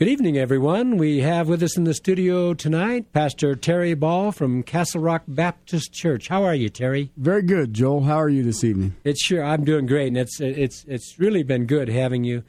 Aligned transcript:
Good 0.00 0.08
evening, 0.08 0.38
everyone. 0.38 0.96
We 0.96 1.18
have 1.18 1.46
with 1.46 1.62
us 1.62 1.76
in 1.76 1.84
the 1.84 1.92
studio 1.92 2.54
tonight 2.54 3.12
Pastor 3.12 3.54
Terry 3.54 3.92
Ball 3.92 4.32
from 4.32 4.62
Castle 4.62 5.02
Rock 5.02 5.24
Baptist 5.28 5.92
Church. 5.92 6.28
How 6.28 6.42
are 6.42 6.54
you, 6.54 6.70
Terry? 6.70 7.12
Very 7.18 7.42
good, 7.42 7.74
Joel. 7.74 8.04
How 8.04 8.16
are 8.16 8.30
you 8.30 8.42
this 8.42 8.64
evening? 8.64 8.96
It's 9.04 9.22
sure 9.22 9.44
I'm 9.44 9.62
doing 9.62 9.84
great, 9.84 10.06
and 10.08 10.16
it's 10.16 10.40
it's 10.40 10.86
it's 10.88 11.18
really 11.18 11.42
been 11.42 11.66
good 11.66 11.90
having 11.90 12.24
you 12.24 12.44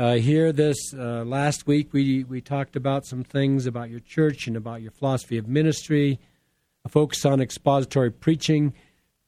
uh, 0.00 0.14
here. 0.14 0.50
This 0.50 0.76
uh, 0.92 1.22
last 1.24 1.68
week, 1.68 1.92
we 1.92 2.24
we 2.24 2.40
talked 2.40 2.74
about 2.74 3.06
some 3.06 3.22
things 3.22 3.66
about 3.66 3.90
your 3.90 4.00
church 4.00 4.48
and 4.48 4.56
about 4.56 4.82
your 4.82 4.90
philosophy 4.90 5.38
of 5.38 5.46
ministry, 5.46 6.18
a 6.84 6.88
focus 6.88 7.24
on 7.24 7.40
expository 7.40 8.10
preaching, 8.10 8.74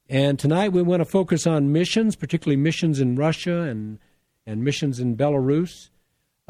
and 0.08 0.40
tonight 0.40 0.72
we 0.72 0.82
want 0.82 1.02
to 1.02 1.08
focus 1.08 1.46
on 1.46 1.70
missions, 1.70 2.16
particularly 2.16 2.60
missions 2.60 2.98
in 2.98 3.14
Russia 3.14 3.60
and 3.60 4.00
and 4.44 4.64
missions 4.64 4.98
in 4.98 5.16
Belarus. 5.16 5.90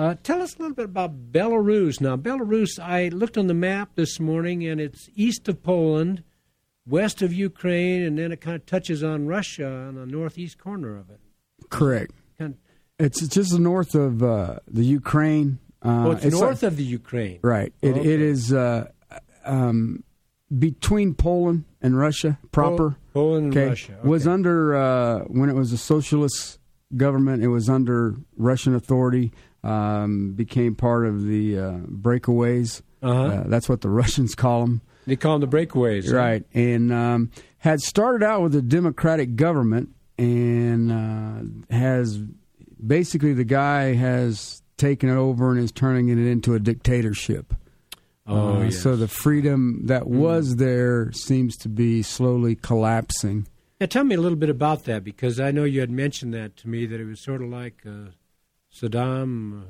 Uh, 0.00 0.14
tell 0.22 0.40
us 0.40 0.56
a 0.56 0.58
little 0.58 0.74
bit 0.74 0.86
about 0.86 1.30
Belarus. 1.30 2.00
Now, 2.00 2.16
Belarus, 2.16 2.78
I 2.78 3.08
looked 3.08 3.36
on 3.36 3.48
the 3.48 3.54
map 3.54 3.96
this 3.96 4.18
morning, 4.18 4.66
and 4.66 4.80
it's 4.80 5.10
east 5.14 5.46
of 5.46 5.62
Poland, 5.62 6.22
west 6.86 7.20
of 7.20 7.34
Ukraine, 7.34 8.00
and 8.04 8.16
then 8.18 8.32
it 8.32 8.40
kind 8.40 8.56
of 8.56 8.64
touches 8.64 9.04
on 9.04 9.26
Russia 9.26 9.66
on 9.66 9.96
the 9.96 10.06
northeast 10.06 10.56
corner 10.56 10.96
of 10.96 11.10
it. 11.10 11.20
Correct. 11.68 12.14
Kind 12.38 12.54
It's 12.98 13.20
just 13.28 13.52
north 13.58 13.94
of 13.94 14.22
uh, 14.22 14.60
the 14.66 14.84
Ukraine. 14.86 15.58
Uh, 15.82 16.06
oh, 16.06 16.10
it's, 16.12 16.24
north 16.24 16.62
like- 16.62 16.72
of 16.72 16.78
the 16.78 16.84
Ukraine. 16.84 17.38
right. 17.42 17.70
It, 17.82 17.96
Okay. 17.98 18.14
it 18.14 18.22
is 18.22 18.54
uh, 18.54 18.88
um, 19.44 20.02
between 20.58 21.12
Poland 21.12 21.64
and 21.82 21.98
Russia 21.98 22.38
proper. 22.52 22.92
Po- 22.92 22.96
Poland 23.12 23.44
and 23.48 23.54
okay. 23.58 23.68
Russia. 23.68 23.98
Was 24.02 24.26
under 24.26 24.74
uh, 24.74 25.18
when 25.24 25.50
it 25.50 25.54
was 25.56 25.74
a 25.74 25.78
socialist 25.78 26.58
government. 26.96 27.42
It 27.42 27.48
was 27.48 27.68
under 27.68 28.16
Russian 28.38 28.74
authority. 28.74 29.30
Um, 29.62 30.32
became 30.32 30.74
part 30.74 31.06
of 31.06 31.24
the 31.26 31.58
uh, 31.58 31.70
breakaways. 31.86 32.80
Uh-huh. 33.02 33.22
Uh, 33.22 33.44
that's 33.46 33.68
what 33.68 33.82
the 33.82 33.88
Russians 34.02 34.34
call 34.34 34.60
them. 34.62 34.80
They 35.06 35.16
call 35.16 35.38
them 35.38 35.48
the 35.50 35.56
breakaways. 35.56 36.08
huh? 36.10 36.16
Right, 36.16 36.44
and 36.54 36.92
um, 36.92 37.30
had 37.58 37.80
started 37.80 38.22
out 38.24 38.42
with 38.42 38.54
a 38.54 38.62
democratic 38.62 39.36
government, 39.36 39.90
and 40.18 40.90
uh, 41.70 41.74
has 41.74 42.18
basically 42.84 43.32
the 43.34 43.44
guy 43.44 43.94
has 43.94 44.62
taken 44.76 45.08
it 45.10 45.16
over 45.16 45.50
and 45.52 45.60
is 45.60 45.72
turning 45.72 46.08
it 46.08 46.18
into 46.18 46.54
a 46.54 46.58
dictatorship. 46.58 47.52
Oh, 48.26 48.56
Uh, 48.58 48.62
yes. 48.64 48.78
So 48.78 48.96
the 48.96 49.08
freedom 49.08 49.80
that 49.86 50.06
was 50.06 50.56
there 50.56 51.12
seems 51.12 51.56
to 51.58 51.68
be 51.68 52.02
slowly 52.02 52.54
collapsing. 52.54 53.46
Now, 53.80 53.86
tell 53.86 54.04
me 54.04 54.14
a 54.14 54.20
little 54.20 54.36
bit 54.38 54.50
about 54.50 54.84
that 54.84 55.04
because 55.04 55.40
I 55.40 55.50
know 55.50 55.64
you 55.64 55.80
had 55.80 55.90
mentioned 55.90 56.32
that 56.34 56.56
to 56.58 56.68
me 56.68 56.86
that 56.86 57.00
it 57.00 57.06
was 57.06 57.20
sort 57.22 57.42
of 57.42 57.48
like 57.48 57.82
uh, 57.86 58.10
Saddam. 58.74 59.64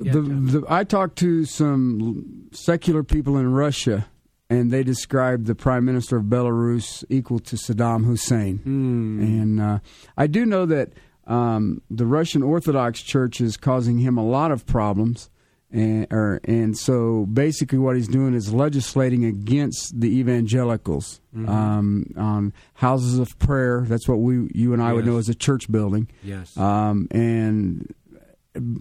yeah, 0.00 0.12
the, 0.12 0.20
the, 0.20 0.64
I 0.68 0.84
talked 0.84 1.16
to 1.18 1.44
some 1.44 2.48
secular 2.52 3.02
people 3.02 3.36
in 3.36 3.52
Russia, 3.52 4.06
and 4.48 4.70
they 4.70 4.82
described 4.82 5.46
the 5.46 5.54
prime 5.54 5.84
minister 5.84 6.16
of 6.16 6.24
Belarus 6.24 7.04
equal 7.08 7.38
to 7.40 7.56
Saddam 7.56 8.04
Hussein. 8.04 8.58
Hmm. 8.58 9.20
And 9.20 9.60
uh, 9.60 9.78
I 10.16 10.26
do 10.26 10.46
know 10.46 10.66
that 10.66 10.92
um, 11.26 11.82
the 11.90 12.06
Russian 12.06 12.42
Orthodox 12.42 13.02
Church 13.02 13.40
is 13.40 13.56
causing 13.56 13.98
him 13.98 14.16
a 14.16 14.24
lot 14.24 14.50
of 14.50 14.64
problems. 14.66 15.30
And, 15.70 16.06
or, 16.10 16.40
and 16.44 16.78
so 16.78 17.26
basically, 17.26 17.76
what 17.76 17.94
he's 17.94 18.08
doing 18.08 18.32
is 18.32 18.54
legislating 18.54 19.26
against 19.26 20.00
the 20.00 20.08
evangelicals 20.18 21.20
Mm-hmm. 21.36 21.48
um, 21.50 22.06
on 22.16 22.52
houses 22.74 23.18
of 23.18 23.38
prayer. 23.38 23.84
That's 23.86 24.08
what 24.08 24.16
we, 24.16 24.50
you 24.54 24.72
and 24.72 24.82
I 24.82 24.92
would 24.92 25.06
know 25.06 25.18
as 25.18 25.28
a 25.28 25.34
church 25.34 25.70
building 25.70 26.08
yes. 26.24 26.56
um, 26.56 27.06
and 27.12 27.94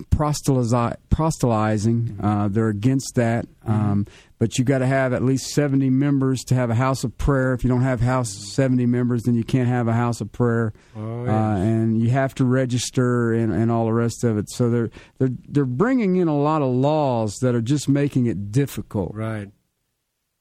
proselytizing. 0.09 2.17
Uh, 2.21 2.47
they're 2.47 2.69
against 2.69 3.15
that. 3.15 3.47
Um, 3.65 4.05
but 4.39 4.57
you 4.57 4.63
got 4.63 4.77
to 4.79 4.87
have 4.87 5.13
at 5.13 5.23
least 5.23 5.47
70 5.53 5.89
members 5.89 6.43
to 6.45 6.55
have 6.55 6.69
a 6.69 6.75
house 6.75 7.03
of 7.03 7.17
prayer. 7.17 7.53
If 7.53 7.63
you 7.63 7.69
don't 7.69 7.81
have 7.81 8.01
house 8.01 8.29
70 8.53 8.85
members, 8.85 9.23
then 9.23 9.35
you 9.35 9.43
can't 9.43 9.67
have 9.67 9.87
a 9.87 9.93
house 9.93 10.21
of 10.21 10.31
prayer. 10.31 10.73
oh, 10.95 11.25
Uh, 11.25 11.57
and 11.57 12.01
you 12.01 12.09
have 12.11 12.33
to 12.35 12.45
register 12.45 13.33
and, 13.33 13.51
and 13.51 13.71
all 13.71 13.85
the 13.85 13.93
rest 13.93 14.23
of 14.23 14.37
it. 14.37 14.49
So 14.49 14.69
they're 14.69 14.89
they're 15.17 15.29
they're 15.49 15.65
bringing 15.65 16.17
in 16.17 16.27
a 16.27 16.37
lot 16.37 16.61
of 16.61 16.73
laws 16.73 17.37
that 17.41 17.55
are 17.55 17.61
just 17.61 17.89
making 17.89 18.27
it 18.27 18.51
difficult. 18.51 19.13
right. 19.15 19.49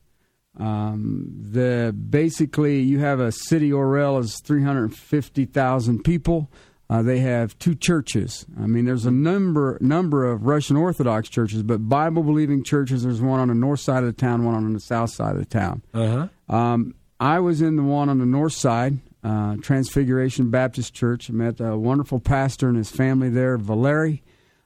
Um, 0.58 1.26
the 1.52 1.94
basically, 1.94 2.80
you 2.80 2.98
have 2.98 3.20
a 3.20 3.32
city. 3.32 3.70
Orel 3.70 4.18
is 4.20 4.40
three 4.44 4.62
hundred 4.62 4.94
fifty 4.94 5.44
thousand 5.44 6.02
people. 6.02 6.50
Uh, 6.90 7.02
they 7.02 7.20
have 7.20 7.56
two 7.60 7.76
churches. 7.76 8.44
I 8.60 8.66
mean, 8.66 8.84
there's 8.84 9.06
a 9.06 9.12
number 9.12 9.78
number 9.80 10.28
of 10.28 10.44
Russian 10.44 10.76
Orthodox 10.76 11.28
churches, 11.28 11.62
but 11.62 11.88
Bible 11.88 12.24
believing 12.24 12.64
churches. 12.64 13.04
There's 13.04 13.20
one 13.20 13.38
on 13.38 13.46
the 13.46 13.54
north 13.54 13.78
side 13.78 14.02
of 14.02 14.06
the 14.06 14.20
town, 14.20 14.44
one 14.44 14.56
on 14.56 14.72
the 14.72 14.80
south 14.80 15.10
side 15.10 15.36
of 15.36 15.38
the 15.38 15.44
town. 15.44 15.82
Uh 15.94 16.28
huh. 16.48 16.54
Um, 16.56 16.94
I 17.20 17.38
was 17.38 17.60
in 17.60 17.76
the 17.76 17.82
one 17.82 18.08
on 18.08 18.18
the 18.18 18.24
north 18.24 18.54
side, 18.54 18.98
uh, 19.22 19.56
Transfiguration 19.56 20.48
Baptist 20.48 20.94
Church. 20.94 21.28
I 21.28 21.34
met 21.34 21.60
a 21.60 21.76
wonderful 21.76 22.18
pastor 22.18 22.66
and 22.66 22.78
his 22.78 22.90
family 22.90 23.28
there, 23.28 23.58
Valeri. 23.58 24.22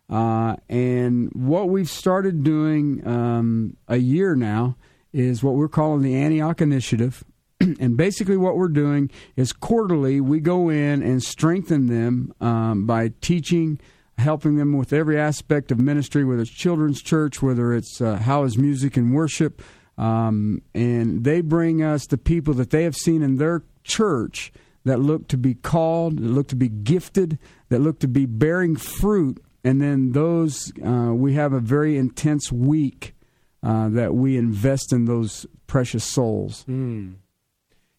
Uh, 0.09 0.55
and 0.69 1.33
what 1.33 1.69
we've 1.69 1.91
started 1.91 2.45
doing 2.45 3.05
um, 3.09 3.77
a 3.89 3.97
year 3.97 4.37
now 4.37 4.77
is 5.13 5.43
what 5.43 5.55
we're 5.55 5.67
calling 5.67 6.03
the 6.03 6.15
Antioch 6.15 6.61
Initiative. 6.61 7.25
and 7.61 7.97
basically, 7.97 8.37
what 8.37 8.57
we're 8.57 8.69
doing 8.69 9.11
is 9.35 9.53
quarterly 9.53 10.21
we 10.21 10.39
go 10.39 10.69
in 10.69 11.03
and 11.03 11.25
strengthen 11.25 11.87
them 11.87 12.33
um, 12.41 12.87
by 12.87 13.11
teaching, 13.21 13.81
helping 14.19 14.59
them 14.59 14.79
with 14.79 14.93
every 14.93 15.19
aspect 15.19 15.73
of 15.73 15.81
ministry, 15.81 16.25
whether 16.25 16.43
it's 16.43 16.51
children's 16.53 17.03
church, 17.03 17.43
whether 17.43 17.73
it's 17.75 18.01
uh, 18.01 18.15
how 18.17 18.45
is 18.45 18.57
music 18.57 18.97
and 18.97 19.13
worship. 19.13 19.61
Um, 19.97 20.63
and 20.75 21.25
they 21.25 21.41
bring 21.41 21.83
us 21.83 22.07
the 22.07 22.19
people 22.19 22.55
that 22.55 22.71
they 22.71 22.85
have 22.85 22.97
seen 22.97 23.23
in 23.23 23.37
their 23.37 23.63
church 23.85 24.53
that 24.85 25.01
look 25.01 25.29
to 25.29 25.37
be 25.37 25.55
called, 25.55 26.19
that 26.19 26.29
look 26.29 26.49
to 26.49 26.57
be 26.57 26.69
gifted, 26.69 27.39
that 27.69 27.81
look 27.81 28.01
to 28.01 28.09
be 28.09 28.27
bearing 28.27 28.77
fruit. 28.77 29.43
And 29.63 29.81
then 29.81 30.13
those, 30.13 30.73
uh, 30.85 31.15
we 31.15 31.35
have 31.35 31.53
a 31.53 31.61
very 31.61 31.97
intense 31.97 32.53
week 32.53 33.15
uh, 33.63 33.89
that 33.91 34.15
we 34.15 34.37
invest 34.37 34.93
in 34.93 35.07
those 35.07 35.47
precious 35.67 36.05
souls. 36.05 36.63
Hmm. 36.65 37.13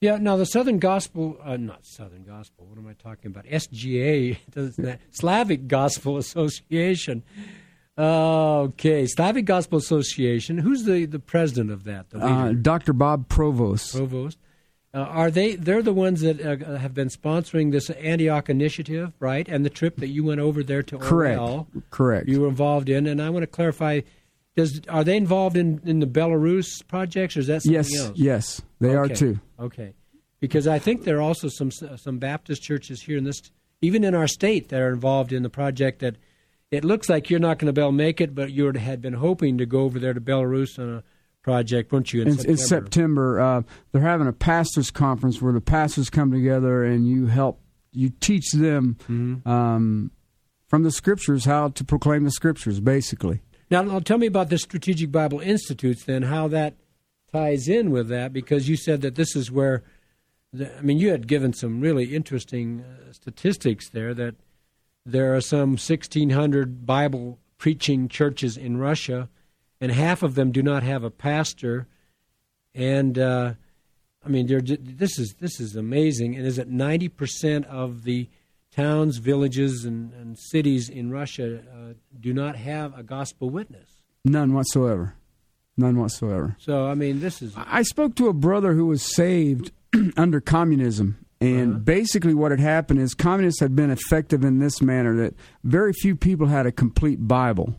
Yeah, 0.02 0.18
now 0.18 0.38
the 0.38 0.46
Southern 0.46 0.78
Gospel, 0.78 1.38
uh, 1.44 1.58
not 1.58 1.86
Southern 1.86 2.24
Gospel, 2.24 2.68
what 2.68 2.78
am 2.78 2.88
I 2.88 2.94
talking 2.94 3.32
about? 3.32 3.46
SGA, 3.46 4.38
Slavic 5.12 5.68
Gospel 5.68 6.18
Association. 6.18 7.24
Okay, 7.98 9.06
Slavic 9.08 9.46
Gospel 9.46 9.78
Association. 9.78 10.58
Who's 10.58 10.84
the, 10.84 11.06
the 11.06 11.20
president 11.20 11.72
of 11.72 11.84
that? 11.86 12.08
Uh. 12.14 12.54
Dr. 12.54 12.94
Bob 12.94 13.30
Provost. 13.30 13.96
Provost. 13.96 14.38
Uh, 14.96 15.00
are 15.00 15.30
they? 15.30 15.58
They're 15.58 15.82
the 15.82 15.92
ones 15.92 16.22
that 16.22 16.40
uh, 16.40 16.78
have 16.78 16.94
been 16.94 17.10
sponsoring 17.10 17.74
this 17.74 17.90
Antioch 17.90 18.50
initiative, 18.50 19.12
right? 19.20 19.46
And 19.50 19.66
the 19.66 19.70
trip 19.70 19.98
that 19.98 20.08
you 20.08 20.24
went 20.24 20.40
over 20.40 20.64
there 20.64 20.84
to 20.84 20.98
Correct. 20.98 21.38
Orel, 21.38 21.68
Correct. 21.90 22.30
you 22.30 22.40
were 22.40 22.48
involved 22.48 22.88
in. 22.88 23.06
And 23.06 23.22
I 23.22 23.30
want 23.30 23.44
to 23.44 23.48
clarify: 23.48 24.02
Does 24.56 24.80
are 24.88 25.04
they 25.04 25.18
involved 25.18 25.58
in, 25.58 25.82
in 25.84 26.00
the 26.00 26.06
Belarus 26.06 26.88
projects, 26.88 27.36
or 27.36 27.42
is 27.42 27.48
that 27.48 27.64
something 27.64 27.74
yes, 27.74 28.00
else? 28.00 28.18
yes, 28.18 28.62
they 28.80 28.96
are 28.96 29.10
too. 29.10 29.38
Okay, 29.60 29.96
because 30.40 30.66
I 30.66 30.80
think 30.80 31.04
there 31.04 31.18
are 31.18 31.24
also 31.24 31.50
some 31.50 31.72
some 31.72 32.18
Baptist 32.18 32.64
churches 32.64 33.02
here 33.02 33.18
in 33.18 33.26
this, 33.26 33.42
even 33.82 34.06
in 34.06 34.16
our 34.16 34.28
state, 34.28 34.70
that 34.70 34.80
are 34.80 34.94
involved 34.94 35.34
in 35.34 35.44
the 35.44 35.50
project. 35.50 36.00
That 36.00 36.16
it 36.76 36.86
looks 36.86 37.10
like 37.10 37.30
you're 37.30 37.40
not 37.40 37.60
going 37.60 37.68
to 37.68 37.74
be 37.74 37.82
able 37.82 37.92
to 37.92 37.98
make 37.98 38.22
it, 38.22 38.36
but 38.36 38.52
you 38.52 38.72
had 38.72 39.02
been 39.02 39.14
hoping 39.14 39.58
to 39.58 39.66
go 39.66 39.82
over 39.82 40.00
there 40.00 40.14
to 40.14 40.22
Belarus 40.22 40.78
on 40.80 40.96
a 40.98 41.04
project, 41.42 41.92
weren't 41.92 42.12
you? 42.14 42.22
In 42.22 42.28
It's, 42.30 42.44
it's 42.44 42.68
September. 42.68 43.40
Uh, 43.40 43.62
they're 43.92 44.02
having 44.02 44.28
a 44.28 44.34
pastors' 44.34 44.92
conference 44.92 45.42
where 45.42 45.54
the 45.54 45.62
pastors 45.62 46.10
come 46.10 46.32
together 46.32 46.84
and 46.84 47.08
you 47.08 47.28
help, 47.28 47.62
you 47.92 48.10
teach 48.20 48.52
them 48.52 48.98
Mm-hmm. 49.08 49.48
um, 49.48 50.12
from 50.68 50.84
the 50.84 50.92
scriptures 50.92 51.46
how 51.46 51.70
to 51.70 51.84
proclaim 51.84 52.24
the 52.24 52.32
scriptures, 52.32 52.80
basically. 52.80 53.42
Now, 53.70 53.84
now, 53.84 54.00
tell 54.00 54.18
me 54.18 54.28
about 54.28 54.50
the 54.50 54.58
Strategic 54.58 55.12
Bible 55.12 55.40
Institutes, 55.40 56.04
then, 56.06 56.24
how 56.24 56.48
that 56.50 56.76
ties 57.32 57.68
in 57.68 57.92
with 57.92 58.08
that, 58.10 58.34
because 58.34 58.68
you 58.68 58.76
said 58.76 59.02
that 59.02 59.16
this 59.16 59.36
is 59.36 59.52
where, 59.52 59.84
the, 60.52 60.76
I 60.78 60.82
mean, 60.82 60.98
you 60.98 61.12
had 61.12 61.28
given 61.28 61.54
some 61.54 61.82
really 61.82 62.16
interesting 62.16 62.82
uh, 62.82 63.14
statistics 63.14 63.90
there 63.90 64.14
that 64.16 64.36
there 65.06 65.36
are 65.36 65.42
some 65.42 65.72
1,600 65.72 66.86
Bible 66.86 67.40
preaching 67.58 68.08
churches 68.08 68.58
in 68.58 68.78
Russia, 68.78 69.30
and 69.80 69.92
half 69.92 70.24
of 70.24 70.36
them 70.36 70.52
do 70.52 70.64
not 70.64 70.84
have 70.84 71.04
a 71.04 71.12
pastor. 71.12 71.88
And 72.74 73.18
uh, 73.20 73.54
I 74.26 74.30
mean, 74.30 74.48
they're, 74.48 74.62
this 74.62 75.20
is 75.20 75.36
this 75.40 75.60
is 75.60 75.76
amazing. 75.76 76.36
And 76.36 76.46
is 76.46 76.58
it 76.58 76.68
90 76.68 77.10
percent 77.10 77.66
of 77.68 78.04
the 78.04 78.28
towns, 78.72 79.18
villages, 79.18 79.86
and, 79.86 80.12
and 80.14 80.38
cities 80.38 80.90
in 80.90 81.12
Russia 81.12 81.60
uh, 81.60 81.94
do 82.20 82.34
not 82.34 82.56
have 82.56 82.98
a 82.98 83.04
gospel 83.04 83.50
witness? 83.50 84.02
None 84.24 84.54
whatsoever. 84.54 85.16
None 85.78 86.00
whatsoever. 86.00 86.56
So 86.60 86.88
I 86.88 86.96
mean, 86.96 87.20
this 87.20 87.42
is 87.42 87.54
I 87.56 87.84
spoke 87.84 88.16
to 88.16 88.28
a 88.28 88.34
brother 88.34 88.74
who 88.74 88.88
was 88.88 89.16
saved 89.16 89.72
under 90.18 90.42
communism. 90.42 91.25
And 91.42 91.70
Uh-huh. 91.72 91.80
basically, 91.80 92.34
what 92.34 92.52
had 92.52 92.60
happened 92.60 93.00
is 93.02 93.14
communists 93.14 93.60
had 93.60 93.76
been 93.76 93.90
effective 93.92 94.44
in 94.46 94.60
this 94.60 94.82
manner 94.82 95.16
that 95.18 95.36
very 95.64 95.92
few 95.94 96.16
people 96.16 96.48
had 96.48 96.66
a 96.66 96.72
complete 96.72 97.28
Bible. 97.28 97.76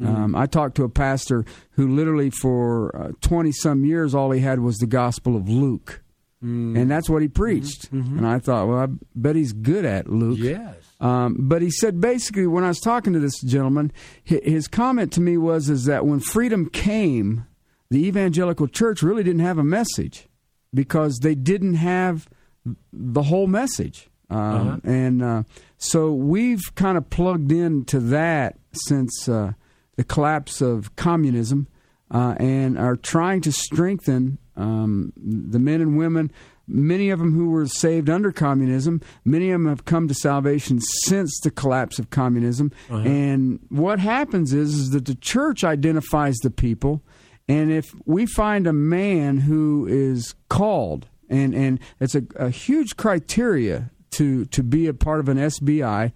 Mm-hmm. 0.00 0.14
Um, 0.14 0.34
I 0.34 0.46
talked 0.46 0.74
to 0.76 0.84
a 0.84 0.88
pastor 0.88 1.44
who 1.72 1.88
literally, 1.88 2.30
for 2.30 3.14
twenty 3.22 3.52
some 3.52 3.84
years, 3.84 4.14
all 4.14 4.30
he 4.32 4.40
had 4.40 4.60
was 4.60 4.76
the 4.76 4.86
Gospel 4.86 5.36
of 5.36 5.48
Luke, 5.48 6.02
Mm. 6.44 6.76
and 6.78 6.90
that's 6.90 7.08
what 7.08 7.22
he 7.22 7.28
preached. 7.28 7.90
And 7.92 8.26
I 8.26 8.38
thought, 8.38 8.68
well, 8.68 8.78
I 8.78 8.88
bet 9.14 9.36
he's 9.36 9.54
good 9.54 9.86
at 9.86 10.06
Luke. 10.10 10.38
yes. 10.38 10.74
Um, 11.00 11.36
but 11.38 11.62
he 11.62 11.70
said 11.70 11.98
basically, 12.00 12.46
when 12.46 12.62
I 12.62 12.68
was 12.68 12.80
talking 12.80 13.14
to 13.14 13.18
this 13.20 13.40
gentleman, 13.40 13.90
his 14.22 14.68
comment 14.68 15.12
to 15.12 15.22
me 15.22 15.38
was 15.38 15.70
is 15.70 15.84
that 15.86 16.04
when 16.06 16.20
freedom 16.20 16.68
came, 16.68 17.46
the 17.90 18.06
evangelical 18.06 18.66
church 18.68 19.02
really 19.02 19.22
didn't 19.22 19.40
have 19.46 19.56
a 19.58 19.64
message 19.64 20.28
because 20.74 21.20
they 21.22 21.34
didn't 21.34 21.74
have 21.74 22.28
the 22.92 23.22
whole 23.22 23.46
message. 23.46 24.08
Um, 24.30 24.38
Uh-huh. 24.38 24.78
And 24.84 25.22
uh, 25.22 25.42
so 25.78 26.12
we've 26.12 26.74
kind 26.74 26.98
of 26.98 27.08
plugged 27.10 27.52
into 27.52 28.00
that 28.00 28.56
since 28.72 29.28
uh, 29.28 29.52
the 29.96 30.04
collapse 30.04 30.60
of 30.60 30.96
communism 30.96 31.68
uh, 32.10 32.34
and 32.38 32.76
are 32.78 32.96
trying 32.96 33.40
to 33.42 33.52
strengthen 33.52 34.38
um, 34.56 35.12
the 35.16 35.58
men 35.58 35.80
and 35.80 35.96
women. 35.96 36.30
Many 36.68 37.10
of 37.10 37.20
them 37.20 37.32
who 37.32 37.50
were 37.50 37.68
saved 37.68 38.10
under 38.10 38.32
communism, 38.32 39.00
many 39.24 39.52
of 39.52 39.60
them 39.60 39.68
have 39.68 39.84
come 39.84 40.08
to 40.08 40.14
salvation 40.14 40.80
since 41.04 41.38
the 41.44 41.50
collapse 41.52 42.00
of 42.00 42.10
communism. 42.10 42.72
And 43.06 43.60
what 43.68 44.00
happens 44.00 44.52
is, 44.52 44.74
is 44.74 44.90
that 44.90 45.04
the 45.04 45.14
church 45.14 45.62
identifies 45.62 46.34
the 46.42 46.50
people, 46.50 47.02
and 47.46 47.70
if 47.70 47.84
we 48.04 48.26
find 48.26 48.66
a 48.66 48.72
man 48.72 49.38
who 49.38 49.86
is 49.88 50.34
called, 50.48 51.06
and, 51.28 51.54
and 51.54 51.80
it's 52.00 52.14
a, 52.14 52.22
a 52.36 52.50
huge 52.50 52.96
criteria 52.96 53.90
to 54.16 54.46
to 54.46 54.62
be 54.62 54.86
a 54.86 54.94
part 54.94 55.20
of 55.20 55.28
an 55.28 55.36
SBI. 55.36 56.12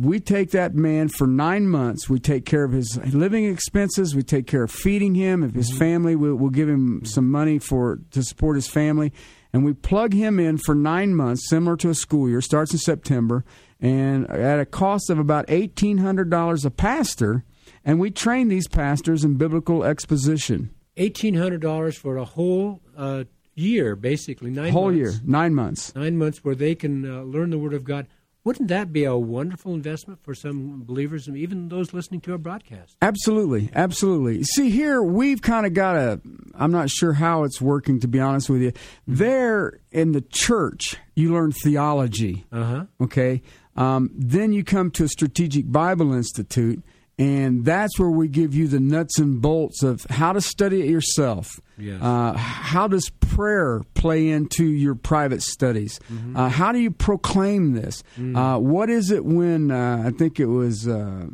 We 0.00 0.18
take 0.18 0.50
that 0.52 0.74
man 0.74 1.08
for 1.08 1.26
nine 1.26 1.68
months. 1.68 2.08
We 2.08 2.18
take 2.18 2.46
care 2.46 2.64
of 2.64 2.72
his 2.72 2.98
living 3.12 3.44
expenses. 3.44 4.14
We 4.14 4.22
take 4.22 4.46
care 4.46 4.62
of 4.62 4.70
feeding 4.70 5.14
him. 5.14 5.42
If 5.42 5.54
his 5.54 5.70
family, 5.76 6.16
we'll, 6.16 6.36
we'll 6.36 6.50
give 6.50 6.68
him 6.68 7.04
some 7.04 7.30
money 7.30 7.58
for 7.58 7.98
to 8.12 8.22
support 8.22 8.56
his 8.56 8.68
family, 8.68 9.12
and 9.52 9.64
we 9.64 9.74
plug 9.74 10.14
him 10.14 10.40
in 10.40 10.56
for 10.58 10.74
nine 10.74 11.14
months, 11.14 11.48
similar 11.50 11.76
to 11.78 11.90
a 11.90 11.94
school 11.94 12.28
year. 12.28 12.40
Starts 12.40 12.72
in 12.72 12.78
September, 12.78 13.44
and 13.78 14.28
at 14.30 14.58
a 14.58 14.66
cost 14.66 15.10
of 15.10 15.18
about 15.18 15.44
eighteen 15.48 15.98
hundred 15.98 16.30
dollars 16.30 16.64
a 16.64 16.70
pastor. 16.70 17.44
And 17.86 18.00
we 18.00 18.10
train 18.10 18.48
these 18.48 18.66
pastors 18.66 19.24
in 19.24 19.34
biblical 19.34 19.84
exposition. 19.84 20.70
Eighteen 20.96 21.34
hundred 21.34 21.60
dollars 21.60 21.98
for 21.98 22.16
a 22.16 22.24
whole 22.24 22.80
uh, 22.96 23.24
year, 23.54 23.96
basically 23.96 24.50
nine 24.50 24.72
Whole 24.72 24.90
months, 24.90 24.96
year, 24.98 25.12
nine 25.24 25.54
months. 25.54 25.94
nine 25.94 26.16
months, 26.16 26.44
where 26.44 26.54
they 26.54 26.74
can 26.74 27.04
uh, 27.08 27.22
learn 27.22 27.50
the 27.50 27.58
Word 27.58 27.74
of 27.74 27.84
God. 27.84 28.06
Wouldn't 28.44 28.68
that 28.68 28.92
be 28.92 29.04
a 29.04 29.16
wonderful 29.16 29.72
investment 29.72 30.22
for 30.22 30.34
some 30.34 30.82
believers, 30.84 31.26
and 31.26 31.34
even 31.34 31.70
those 31.70 31.94
listening 31.94 32.20
to 32.22 32.32
our 32.32 32.38
broadcast? 32.38 32.94
Absolutely, 33.00 33.70
absolutely. 33.74 34.42
See, 34.42 34.68
here 34.68 35.02
we've 35.02 35.40
kind 35.40 35.64
of 35.64 35.72
got 35.72 35.96
a. 35.96 36.20
I'm 36.54 36.70
not 36.70 36.90
sure 36.90 37.14
how 37.14 37.44
it's 37.44 37.60
working, 37.62 38.00
to 38.00 38.08
be 38.08 38.20
honest 38.20 38.50
with 38.50 38.60
you. 38.60 38.72
There 39.06 39.80
in 39.92 40.12
the 40.12 40.20
church, 40.20 40.96
you 41.16 41.32
learn 41.32 41.52
theology. 41.52 42.44
Uh 42.52 42.64
huh. 42.64 42.84
Okay, 43.00 43.40
um, 43.76 44.10
then 44.14 44.52
you 44.52 44.62
come 44.62 44.90
to 44.90 45.04
a 45.04 45.08
strategic 45.08 45.72
Bible 45.72 46.12
Institute, 46.12 46.84
and 47.18 47.64
that's 47.64 47.98
where 47.98 48.10
we 48.10 48.28
give 48.28 48.54
you 48.54 48.66
the 48.66 48.80
nuts 48.80 49.18
and 49.18 49.40
bolts 49.40 49.82
of 49.82 50.04
how 50.10 50.32
to 50.32 50.40
study 50.40 50.80
it 50.80 50.88
yourself. 50.88 51.60
Yes. 51.78 52.02
Uh, 52.02 52.32
how 52.32 52.88
does 52.88 53.10
prayer 53.20 53.82
play 53.94 54.28
into 54.28 54.64
your 54.64 54.94
private 54.94 55.42
studies? 55.42 56.00
Uh, 56.34 56.48
how 56.48 56.72
do 56.72 56.78
you 56.78 56.90
proclaim 56.90 57.72
this? 57.72 58.02
Uh, 58.34 58.58
what 58.58 58.90
is 58.90 59.10
it 59.10 59.24
when 59.24 59.70
uh, 59.70 60.02
I 60.06 60.10
think 60.10 60.40
it 60.40 60.46
was 60.46 60.88
uh, 60.88 61.26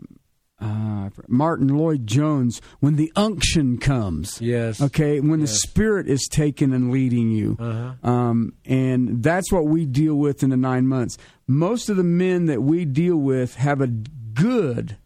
uh, 0.60 1.10
Martyn 1.28 1.68
Lloyd-Jones 1.68 2.60
when 2.80 2.96
the 2.96 3.12
unction 3.16 3.78
comes? 3.78 4.40
Yes. 4.40 4.80
Okay, 4.82 5.20
when 5.20 5.40
the 5.40 5.46
Spirit 5.46 6.08
is 6.08 6.28
taken 6.30 6.72
and 6.72 6.90
leading 6.90 7.30
you. 7.30 7.56
Uh-huh. 7.58 8.10
Um, 8.10 8.52
and 8.66 9.22
that's 9.22 9.50
what 9.50 9.66
we 9.66 9.87
deal 9.87 10.14
with 10.14 10.42
in 10.42 10.50
the 10.50 10.56
nine 10.56 10.87
months. 10.87 11.16
Most 11.46 11.88
of 11.88 11.96
the 11.96 12.04
men 12.04 12.46
that 12.46 12.62
we 12.62 12.84
deal 12.84 13.16
with 13.16 13.56
have 13.56 13.80
a 13.80 13.87
good 13.87 14.96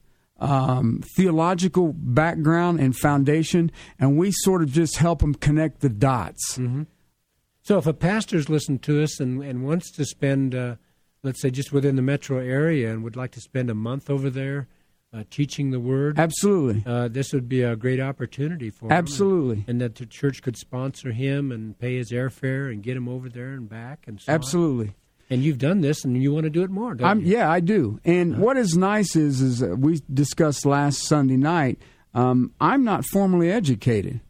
um, 0.44 1.02
theological 1.16 1.92
background 1.94 2.80
and 2.80 2.96
foundation, 2.96 3.70
and 3.98 4.16
we 4.16 4.30
sort 4.32 4.62
of 4.62 4.70
just 4.70 4.98
help 4.98 5.20
them 5.20 5.34
connect 5.34 5.80
the 5.80 5.88
dots. 5.88 6.58
So, 7.62 7.78
if 7.78 7.86
a 7.86 7.94
pastor's 7.94 8.50
listened 8.50 8.82
to 8.82 9.02
us 9.02 9.20
and, 9.20 9.42
and 9.42 9.64
wants 9.64 9.90
to 9.92 10.04
spend, 10.04 10.54
uh, 10.54 10.76
let's 11.22 11.40
say, 11.40 11.50
just 11.50 11.72
within 11.72 11.96
the 11.96 12.02
metro 12.02 12.38
area 12.38 12.92
and 12.92 13.02
would 13.02 13.16
like 13.16 13.30
to 13.32 13.40
spend 13.40 13.70
a 13.70 13.74
month 13.74 14.10
over 14.10 14.28
there 14.28 14.68
uh, 15.14 15.24
teaching 15.30 15.70
the 15.70 15.80
Word, 15.80 16.18
Absolutely. 16.18 16.82
uh, 16.84 17.08
this 17.08 17.32
would 17.32 17.48
be 17.48 17.62
a 17.62 17.74
great 17.74 18.00
opportunity 18.00 18.68
for 18.68 18.86
him. 18.86 18.92
Absolutely. 18.92 19.64
And 19.66 19.80
that 19.80 19.94
the 19.94 20.04
church 20.04 20.42
could 20.42 20.58
sponsor 20.58 21.12
him 21.12 21.50
and 21.50 21.78
pay 21.78 21.96
his 21.96 22.12
airfare 22.12 22.70
and 22.70 22.82
get 22.82 22.96
him 22.98 23.08
over 23.08 23.30
there 23.30 23.52
and 23.52 23.66
back 23.66 24.04
and 24.06 24.20
so 24.20 24.30
on. 24.30 24.34
And 25.34 25.42
you've 25.42 25.58
done 25.58 25.80
this, 25.80 26.04
and 26.04 26.20
you 26.22 26.32
want 26.32 26.44
to 26.44 26.50
do 26.50 26.62
it 26.62 26.70
more, 26.70 26.94
don't 26.94 27.06
I'm, 27.08 27.20
you? 27.20 27.36
yeah, 27.36 27.50
I 27.50 27.60
do. 27.60 28.00
And 28.04 28.38
what 28.38 28.56
is 28.56 28.76
nice 28.76 29.16
is, 29.16 29.40
is 29.40 29.62
we 29.62 30.00
discussed 30.12 30.64
last 30.64 31.02
Sunday 31.02 31.36
night. 31.36 31.78
Um, 32.14 32.52
I'm 32.60 32.84
not 32.84 33.04
formally 33.04 33.50
educated, 33.50 34.20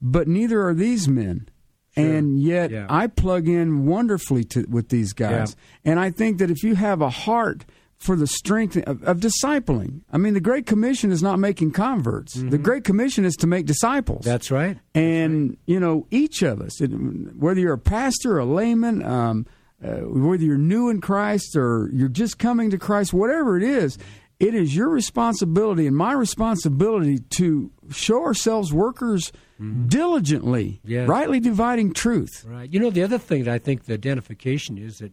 but 0.00 0.28
neither 0.28 0.66
are 0.66 0.74
these 0.74 1.08
men. 1.08 1.48
And 1.96 2.38
yet, 2.40 2.70
Yeah. 2.70 2.86
I 2.90 3.06
plug 3.06 3.48
in 3.48 3.86
wonderfully 3.86 4.44
to, 4.44 4.66
with 4.68 4.90
these 4.90 5.12
guys. 5.14 5.56
And 5.84 5.98
I 5.98 6.10
think 6.10 6.38
that 6.38 6.50
if 6.50 6.62
you 6.62 6.74
have 6.74 7.00
a 7.00 7.08
heart 7.08 7.64
for 7.96 8.14
the 8.16 8.26
strength 8.26 8.76
of, 8.86 9.02
of 9.02 9.16
discipling, 9.20 10.02
I 10.12 10.18
mean, 10.18 10.34
the 10.34 10.40
Great 10.40 10.66
Commission 10.66 11.10
is 11.10 11.22
not 11.22 11.38
making 11.38 11.70
converts. 11.72 12.34
The 12.34 12.58
Great 12.58 12.84
Commission 12.84 13.24
is 13.24 13.34
to 13.36 13.46
make 13.46 13.64
disciples. 13.64 14.26
That's 14.26 14.50
right. 14.50 14.76
And 14.94 15.56
you 15.66 15.80
know, 15.80 16.06
each 16.10 16.42
of 16.42 16.60
us, 16.60 16.80
it, 16.82 16.88
whether 16.88 17.58
you're 17.58 17.72
a 17.72 17.78
pastor, 17.78 18.34
or 18.34 18.40
a 18.40 18.44
layman, 18.44 19.02
um, 19.02 19.46
uh, 19.84 20.00
whether 20.00 20.42
you're 20.42 20.58
new 20.58 20.88
in 20.88 21.00
Christ 21.00 21.56
or 21.56 21.90
you're 21.92 22.08
just 22.08 22.38
coming 22.38 22.70
to 22.70 22.78
Christ, 22.78 23.12
whatever 23.12 23.56
it 23.56 23.62
is, 23.62 23.98
it 24.38 24.54
is 24.54 24.76
your 24.76 24.88
responsibility 24.88 25.86
and 25.86 25.96
my 25.96 26.12
responsibility 26.12 27.18
to 27.18 27.70
show 27.90 28.22
ourselves 28.22 28.72
workers 28.72 29.32
mm-hmm. 29.60 29.86
diligently, 29.88 30.80
yes. 30.84 31.08
rightly 31.08 31.40
dividing 31.40 31.92
truth. 31.92 32.44
Right. 32.46 32.70
You 32.70 32.80
know, 32.80 32.90
the 32.90 33.02
other 33.02 33.18
thing 33.18 33.44
that 33.44 33.54
I 33.54 33.58
think 33.58 33.84
the 33.84 33.94
identification 33.94 34.78
is 34.78 34.98
that 34.98 35.12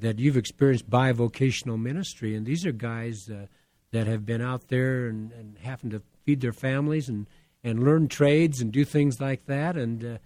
that 0.00 0.18
you've 0.18 0.36
experienced 0.36 0.90
bivocational 0.90 1.80
ministry, 1.80 2.34
and 2.34 2.44
these 2.44 2.66
are 2.66 2.72
guys 2.72 3.30
uh, 3.30 3.46
that 3.92 4.08
have 4.08 4.26
been 4.26 4.42
out 4.42 4.68
there 4.68 5.06
and, 5.06 5.32
and 5.32 5.56
having 5.62 5.90
to 5.90 6.02
feed 6.24 6.40
their 6.40 6.52
families 6.52 7.08
and 7.08 7.26
and 7.62 7.82
learn 7.82 8.08
trades 8.08 8.60
and 8.60 8.72
do 8.72 8.84
things 8.84 9.20
like 9.20 9.46
that, 9.46 9.76
and 9.76 10.04
uh, 10.04 10.18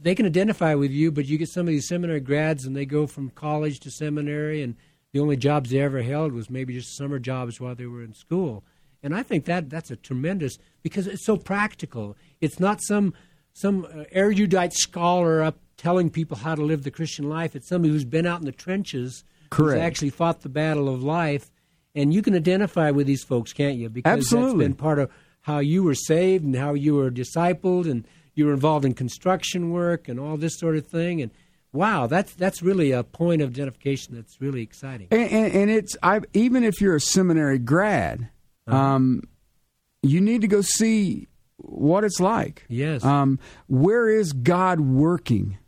they 0.00 0.14
can 0.14 0.26
identify 0.26 0.74
with 0.74 0.90
you. 0.90 1.10
But 1.10 1.26
you 1.26 1.38
get 1.38 1.48
some 1.48 1.62
of 1.62 1.68
these 1.68 1.88
seminary 1.88 2.20
grads, 2.20 2.64
and 2.64 2.76
they 2.76 2.86
go 2.86 3.06
from 3.06 3.30
college 3.30 3.80
to 3.80 3.90
seminary, 3.90 4.62
and 4.62 4.76
the 5.12 5.20
only 5.20 5.36
jobs 5.36 5.70
they 5.70 5.80
ever 5.80 6.02
held 6.02 6.32
was 6.32 6.50
maybe 6.50 6.74
just 6.74 6.96
summer 6.96 7.18
jobs 7.18 7.60
while 7.60 7.74
they 7.74 7.86
were 7.86 8.02
in 8.02 8.12
school. 8.12 8.64
And 9.02 9.14
I 9.14 9.22
think 9.22 9.44
that 9.44 9.70
that's 9.70 9.90
a 9.90 9.96
tremendous 9.96 10.58
because 10.82 11.06
it's 11.06 11.24
so 11.24 11.36
practical. 11.36 12.16
It's 12.40 12.58
not 12.58 12.82
some 12.82 13.14
some 13.52 13.86
uh, 13.86 14.04
erudite 14.12 14.72
scholar 14.72 15.42
up 15.42 15.58
telling 15.76 16.10
people 16.10 16.36
how 16.36 16.54
to 16.54 16.62
live 16.62 16.84
the 16.84 16.90
Christian 16.90 17.28
life. 17.28 17.56
It's 17.56 17.68
somebody 17.68 17.92
who's 17.92 18.04
been 18.04 18.26
out 18.26 18.40
in 18.40 18.46
the 18.46 18.52
trenches, 18.52 19.24
Correct. 19.50 19.74
who's 19.74 19.84
actually 19.84 20.10
fought 20.10 20.42
the 20.42 20.48
battle 20.48 20.88
of 20.88 21.02
life, 21.02 21.50
and 21.94 22.12
you 22.12 22.22
can 22.22 22.34
identify 22.34 22.90
with 22.90 23.06
these 23.06 23.24
folks, 23.24 23.52
can't 23.52 23.76
you? 23.76 23.88
Because 23.88 24.12
Absolutely. 24.12 24.50
that's 24.50 24.58
been 24.58 24.74
part 24.74 24.98
of 24.98 25.10
how 25.40 25.58
you 25.58 25.82
were 25.82 25.94
saved 25.94 26.44
and 26.44 26.54
how 26.54 26.74
you 26.74 26.94
were 26.94 27.10
discipled, 27.10 27.90
and 27.90 28.06
you 28.38 28.46
were 28.46 28.54
involved 28.54 28.84
in 28.84 28.94
construction 28.94 29.70
work 29.70 30.08
and 30.08 30.18
all 30.18 30.36
this 30.36 30.58
sort 30.58 30.76
of 30.76 30.86
thing, 30.86 31.20
and 31.20 31.30
Wow, 31.72 32.06
that's 32.06 32.34
that's 32.34 32.62
really 32.62 32.92
a 32.92 33.04
point 33.04 33.42
of 33.42 33.50
identification 33.50 34.14
that's 34.14 34.40
really 34.40 34.62
exciting. 34.62 35.08
And, 35.10 35.30
and, 35.30 35.52
and 35.52 35.70
it's 35.70 35.96
I, 36.02 36.20
even 36.32 36.64
if 36.64 36.80
you're 36.80 36.96
a 36.96 37.00
seminary 37.00 37.58
grad, 37.58 38.30
uh-huh. 38.66 38.76
um, 38.76 39.22
you 40.02 40.20
need 40.20 40.40
to 40.40 40.48
go 40.48 40.62
see 40.62 41.28
what 41.58 42.04
it's 42.04 42.20
like. 42.20 42.64
Yes. 42.68 43.04
Um, 43.04 43.38
where 43.66 44.08
is 44.08 44.32
God 44.32 44.80
working? 44.80 45.58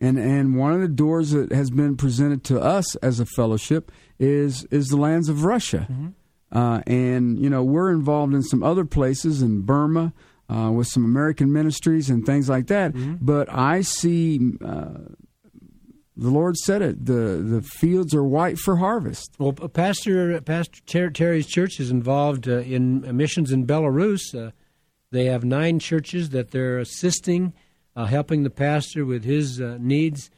And 0.00 0.16
and 0.16 0.56
one 0.56 0.74
of 0.74 0.80
the 0.80 0.88
doors 0.88 1.32
that 1.32 1.50
has 1.50 1.70
been 1.70 1.96
presented 1.96 2.44
to 2.44 2.60
us 2.60 2.94
as 2.96 3.18
a 3.18 3.26
fellowship 3.26 3.90
is 4.20 4.64
is 4.70 4.88
the 4.88 4.96
lands 4.96 5.28
of 5.28 5.44
Russia. 5.44 5.88
Mm-hmm. 5.90 6.08
Uh, 6.56 6.80
and 6.86 7.36
you 7.38 7.50
know 7.50 7.64
we're 7.64 7.90
involved 7.90 8.32
in 8.32 8.42
some 8.42 8.62
other 8.62 8.84
places 8.84 9.42
in 9.42 9.62
Burma 9.62 10.12
uh, 10.48 10.70
with 10.70 10.86
some 10.86 11.04
American 11.04 11.52
ministries 11.52 12.10
and 12.10 12.24
things 12.24 12.48
like 12.48 12.68
that. 12.68 12.92
Mm-hmm. 12.92 13.16
But 13.20 13.52
I 13.52 13.82
see 13.82 14.40
uh, 14.64 14.90
the 16.18 16.30
Lord 16.30 16.56
said 16.56 16.82
it. 16.82 17.06
the 17.06 17.42
The 17.44 17.62
fields 17.62 18.12
are 18.14 18.24
white 18.24 18.58
for 18.58 18.76
harvest. 18.76 19.36
Well, 19.38 19.52
Pastor 19.52 20.40
Pastor 20.40 21.10
Terry's 21.10 21.46
church 21.46 21.78
is 21.78 21.90
involved 21.90 22.48
uh, 22.48 22.58
in 22.58 23.16
missions 23.16 23.52
in 23.52 23.66
Belarus. 23.66 24.34
Uh, 24.34 24.50
they 25.10 25.26
have 25.26 25.44
nine 25.44 25.78
churches 25.78 26.30
that 26.30 26.50
they're 26.50 26.78
assisting, 26.78 27.54
uh, 27.96 28.06
helping 28.06 28.42
the 28.42 28.50
pastor 28.50 29.06
with 29.06 29.24
his 29.24 29.60
uh, 29.60 29.78
needs, 29.80 30.30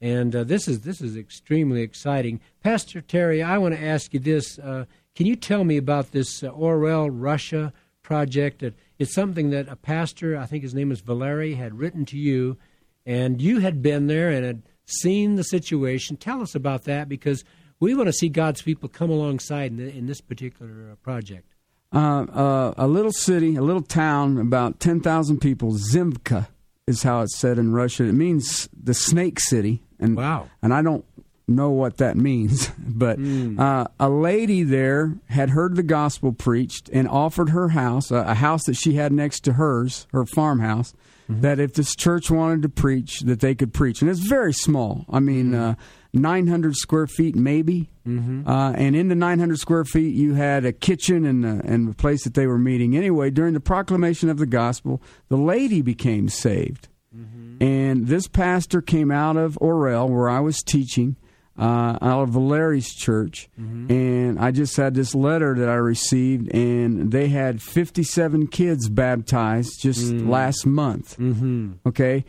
and 0.00 0.36
uh, 0.36 0.44
this 0.44 0.68
is 0.68 0.82
this 0.82 1.00
is 1.00 1.16
extremely 1.16 1.80
exciting. 1.80 2.40
Pastor 2.62 3.00
Terry, 3.00 3.42
I 3.42 3.56
want 3.56 3.74
to 3.74 3.82
ask 3.82 4.12
you 4.12 4.20
this: 4.20 4.58
uh, 4.58 4.84
Can 5.14 5.26
you 5.26 5.34
tell 5.34 5.64
me 5.64 5.78
about 5.78 6.12
this 6.12 6.42
Orel 6.42 7.08
Russia 7.10 7.72
project? 8.02 8.62
It's 9.02 9.12
something 9.12 9.50
that 9.50 9.68
a 9.68 9.74
pastor, 9.74 10.36
I 10.36 10.46
think 10.46 10.62
his 10.62 10.74
name 10.74 10.92
is 10.92 11.00
Valery, 11.00 11.54
had 11.54 11.78
written 11.78 12.04
to 12.06 12.16
you, 12.16 12.56
and 13.04 13.42
you 13.42 13.58
had 13.58 13.82
been 13.82 14.06
there 14.06 14.30
and 14.30 14.46
had 14.46 14.62
seen 14.86 15.34
the 15.34 15.42
situation. 15.42 16.16
Tell 16.16 16.40
us 16.40 16.54
about 16.54 16.84
that 16.84 17.08
because 17.08 17.42
we 17.80 17.96
want 17.96 18.06
to 18.06 18.12
see 18.12 18.28
God's 18.28 18.62
people 18.62 18.88
come 18.88 19.10
alongside 19.10 19.72
in, 19.72 19.80
in 19.80 20.06
this 20.06 20.20
particular 20.20 20.90
uh, 20.92 20.94
project. 20.96 21.52
Uh, 21.92 22.26
uh, 22.32 22.74
a 22.76 22.86
little 22.86 23.10
city, 23.10 23.56
a 23.56 23.62
little 23.62 23.82
town, 23.82 24.38
about 24.38 24.78
10,000 24.78 25.40
people, 25.40 25.72
Zimka 25.72 26.46
is 26.86 27.02
how 27.02 27.22
it's 27.22 27.36
said 27.36 27.58
in 27.58 27.72
Russia. 27.72 28.04
It 28.04 28.12
means 28.12 28.68
the 28.72 28.94
snake 28.94 29.40
city. 29.40 29.82
And, 29.98 30.16
wow. 30.16 30.48
And 30.62 30.72
I 30.72 30.80
don't 30.80 31.04
know 31.54 31.70
what 31.70 31.98
that 31.98 32.16
means, 32.16 32.68
but 32.78 33.18
mm. 33.18 33.58
uh, 33.58 33.86
a 34.00 34.08
lady 34.08 34.62
there 34.62 35.14
had 35.28 35.50
heard 35.50 35.76
the 35.76 35.82
gospel 35.82 36.32
preached 36.32 36.88
and 36.92 37.08
offered 37.08 37.50
her 37.50 37.68
house, 37.68 38.10
a, 38.10 38.16
a 38.16 38.34
house 38.34 38.64
that 38.64 38.74
she 38.74 38.94
had 38.94 39.12
next 39.12 39.40
to 39.40 39.54
hers, 39.54 40.06
her 40.12 40.24
farmhouse, 40.24 40.94
mm-hmm. 41.28 41.40
that 41.42 41.58
if 41.58 41.74
this 41.74 41.94
church 41.94 42.30
wanted 42.30 42.62
to 42.62 42.68
preach, 42.68 43.20
that 43.20 43.40
they 43.40 43.54
could 43.54 43.72
preach. 43.72 44.00
And 44.00 44.10
it's 44.10 44.20
very 44.20 44.52
small. 44.52 45.04
I 45.10 45.20
mean, 45.20 45.52
mm-hmm. 45.52 45.70
uh, 45.70 45.74
900 46.12 46.76
square 46.76 47.06
feet, 47.06 47.34
maybe. 47.34 47.90
Mm-hmm. 48.06 48.46
Uh, 48.48 48.72
and 48.72 48.94
in 48.94 49.08
the 49.08 49.14
900 49.14 49.58
square 49.58 49.84
feet, 49.84 50.14
you 50.14 50.34
had 50.34 50.64
a 50.64 50.72
kitchen 50.72 51.24
and 51.24 51.44
a, 51.44 51.60
and 51.64 51.90
a 51.90 51.94
place 51.94 52.24
that 52.24 52.34
they 52.34 52.46
were 52.46 52.58
meeting. 52.58 52.96
Anyway, 52.96 53.30
during 53.30 53.54
the 53.54 53.60
proclamation 53.60 54.28
of 54.28 54.38
the 54.38 54.46
gospel, 54.46 55.02
the 55.28 55.36
lady 55.36 55.82
became 55.82 56.28
saved. 56.28 56.88
Mm-hmm. 57.16 57.62
And 57.62 58.06
this 58.08 58.26
pastor 58.26 58.82
came 58.82 59.10
out 59.10 59.36
of 59.36 59.58
Orel, 59.60 60.08
where 60.08 60.28
I 60.28 60.40
was 60.40 60.62
teaching, 60.62 61.16
uh, 61.58 61.98
out 62.00 62.22
of 62.22 62.30
Valery's 62.30 62.94
church, 62.94 63.48
mm-hmm. 63.60 63.90
and 63.90 64.38
I 64.40 64.50
just 64.50 64.76
had 64.76 64.94
this 64.94 65.14
letter 65.14 65.54
that 65.54 65.68
I 65.68 65.74
received, 65.74 66.52
and 66.54 67.12
they 67.12 67.28
had 67.28 67.62
57 67.62 68.46
kids 68.48 68.88
baptized 68.88 69.80
just 69.80 70.12
mm. 70.12 70.28
last 70.28 70.64
month. 70.64 71.16
Mm-hmm. 71.18 71.72
Okay. 71.86 72.24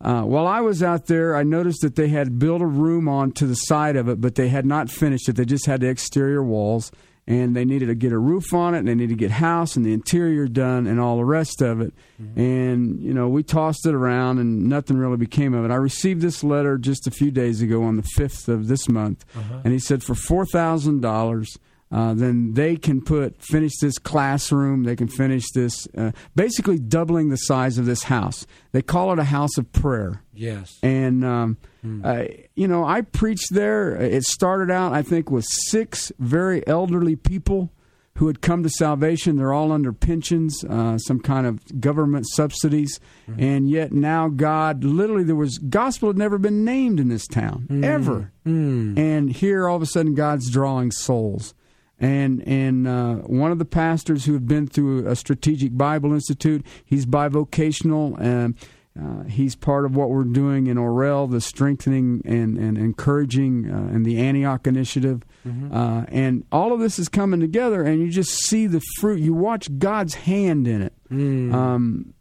Uh, 0.00 0.22
while 0.22 0.46
I 0.46 0.60
was 0.60 0.80
out 0.80 1.06
there, 1.06 1.34
I 1.34 1.42
noticed 1.42 1.80
that 1.82 1.96
they 1.96 2.08
had 2.08 2.38
built 2.38 2.62
a 2.62 2.66
room 2.66 3.08
on 3.08 3.32
to 3.32 3.46
the 3.46 3.56
side 3.56 3.96
of 3.96 4.08
it, 4.08 4.20
but 4.20 4.36
they 4.36 4.48
had 4.48 4.64
not 4.64 4.90
finished 4.90 5.28
it. 5.28 5.34
They 5.34 5.44
just 5.44 5.66
had 5.66 5.80
the 5.80 5.88
exterior 5.88 6.42
walls 6.42 6.92
and 7.28 7.54
they 7.54 7.66
needed 7.66 7.86
to 7.86 7.94
get 7.94 8.10
a 8.10 8.18
roof 8.18 8.54
on 8.54 8.74
it, 8.74 8.78
and 8.78 8.88
they 8.88 8.94
needed 8.94 9.10
to 9.10 9.18
get 9.18 9.30
house 9.30 9.76
and 9.76 9.84
the 9.84 9.92
interior 9.92 10.48
done, 10.48 10.86
and 10.86 10.98
all 10.98 11.18
the 11.18 11.26
rest 11.26 11.60
of 11.60 11.82
it. 11.82 11.92
Mm-hmm. 12.20 12.40
And 12.40 13.02
you 13.02 13.12
know, 13.12 13.28
we 13.28 13.42
tossed 13.42 13.86
it 13.86 13.94
around, 13.94 14.38
and 14.38 14.66
nothing 14.66 14.96
really 14.96 15.18
became 15.18 15.52
of 15.52 15.64
it. 15.64 15.70
I 15.70 15.76
received 15.76 16.22
this 16.22 16.42
letter 16.42 16.78
just 16.78 17.06
a 17.06 17.10
few 17.10 17.30
days 17.30 17.60
ago 17.60 17.84
on 17.84 17.96
the 17.96 18.02
fifth 18.02 18.48
of 18.48 18.68
this 18.68 18.88
month, 18.88 19.26
uh-huh. 19.36 19.60
and 19.62 19.74
he 19.74 19.78
said 19.78 20.02
for 20.02 20.14
four 20.14 20.46
thousand 20.46 21.02
dollars 21.02 21.58
uh, 21.90 22.12
then 22.14 22.52
they 22.52 22.76
can 22.76 23.00
put 23.00 23.42
finish 23.42 23.72
this 23.80 23.98
classroom. 23.98 24.84
They 24.84 24.96
can 24.96 25.08
finish 25.08 25.44
this, 25.54 25.88
uh, 25.96 26.12
basically 26.34 26.78
doubling 26.78 27.30
the 27.30 27.36
size 27.36 27.78
of 27.78 27.86
this 27.86 28.04
house. 28.04 28.46
They 28.72 28.82
call 28.82 29.12
it 29.12 29.18
a 29.18 29.24
house 29.24 29.56
of 29.56 29.72
prayer. 29.72 30.22
Yes, 30.34 30.78
and 30.82 31.24
um, 31.24 31.56
hmm. 31.80 32.04
uh, 32.04 32.24
you 32.54 32.68
know 32.68 32.84
I 32.84 33.00
preached 33.00 33.54
there. 33.54 33.96
It 33.96 34.24
started 34.24 34.70
out, 34.70 34.92
I 34.92 35.02
think, 35.02 35.30
with 35.30 35.46
six 35.48 36.12
very 36.18 36.66
elderly 36.66 37.16
people 37.16 37.72
who 38.16 38.26
had 38.26 38.42
come 38.42 38.64
to 38.64 38.68
salvation. 38.68 39.36
They're 39.36 39.52
all 39.52 39.72
under 39.72 39.92
pensions, 39.92 40.64
uh, 40.64 40.98
some 40.98 41.20
kind 41.20 41.46
of 41.46 41.80
government 41.80 42.26
subsidies, 42.34 43.00
mm-hmm. 43.30 43.40
and 43.40 43.70
yet 43.70 43.92
now 43.92 44.28
God, 44.28 44.84
literally, 44.84 45.24
there 45.24 45.36
was 45.36 45.56
gospel 45.56 46.10
had 46.10 46.18
never 46.18 46.36
been 46.36 46.66
named 46.66 47.00
in 47.00 47.08
this 47.08 47.26
town 47.26 47.66
mm-hmm. 47.70 47.84
ever, 47.84 48.32
mm-hmm. 48.44 48.98
and 48.98 49.30
here 49.30 49.66
all 49.66 49.76
of 49.76 49.82
a 49.82 49.86
sudden 49.86 50.14
God's 50.14 50.50
drawing 50.50 50.90
souls 50.90 51.54
and 52.00 52.46
and 52.46 52.86
uh, 52.86 53.14
one 53.16 53.50
of 53.50 53.58
the 53.58 53.64
pastors 53.64 54.24
who 54.24 54.32
have 54.34 54.46
been 54.46 54.66
through 54.66 55.06
a 55.06 55.16
strategic 55.16 55.76
Bible 55.76 56.12
Institute. 56.12 56.64
He's 56.84 57.06
bivocational, 57.06 58.18
and 58.20 58.56
uh, 59.00 59.24
he's 59.24 59.54
part 59.54 59.84
of 59.84 59.96
what 59.96 60.10
we're 60.10 60.24
doing 60.24 60.66
in 60.66 60.76
Orel, 60.76 61.30
the 61.30 61.40
strengthening 61.40 62.22
and 62.24 62.56
and 62.56 62.78
encouraging 62.78 63.70
uh, 63.70 63.94
and 63.94 64.06
the 64.06 64.18
Antioch 64.20 64.66
initiative. 64.66 65.22
Mm-hmm. 65.46 65.74
Uh, 65.74 66.04
and 66.08 66.44
all 66.52 66.72
of 66.72 66.80
this 66.80 66.98
is 66.98 67.08
coming 67.08 67.40
together, 67.40 67.82
and 67.82 68.00
you 68.00 68.10
just 68.10 68.30
see 68.44 68.66
the 68.66 68.82
fruit. 68.98 69.20
You 69.20 69.34
watch 69.34 69.78
God's 69.78 70.14
hand 70.14 70.68
in 70.68 70.82
it. 70.82 70.92
Mm. 71.10 71.52
Um, 71.52 72.14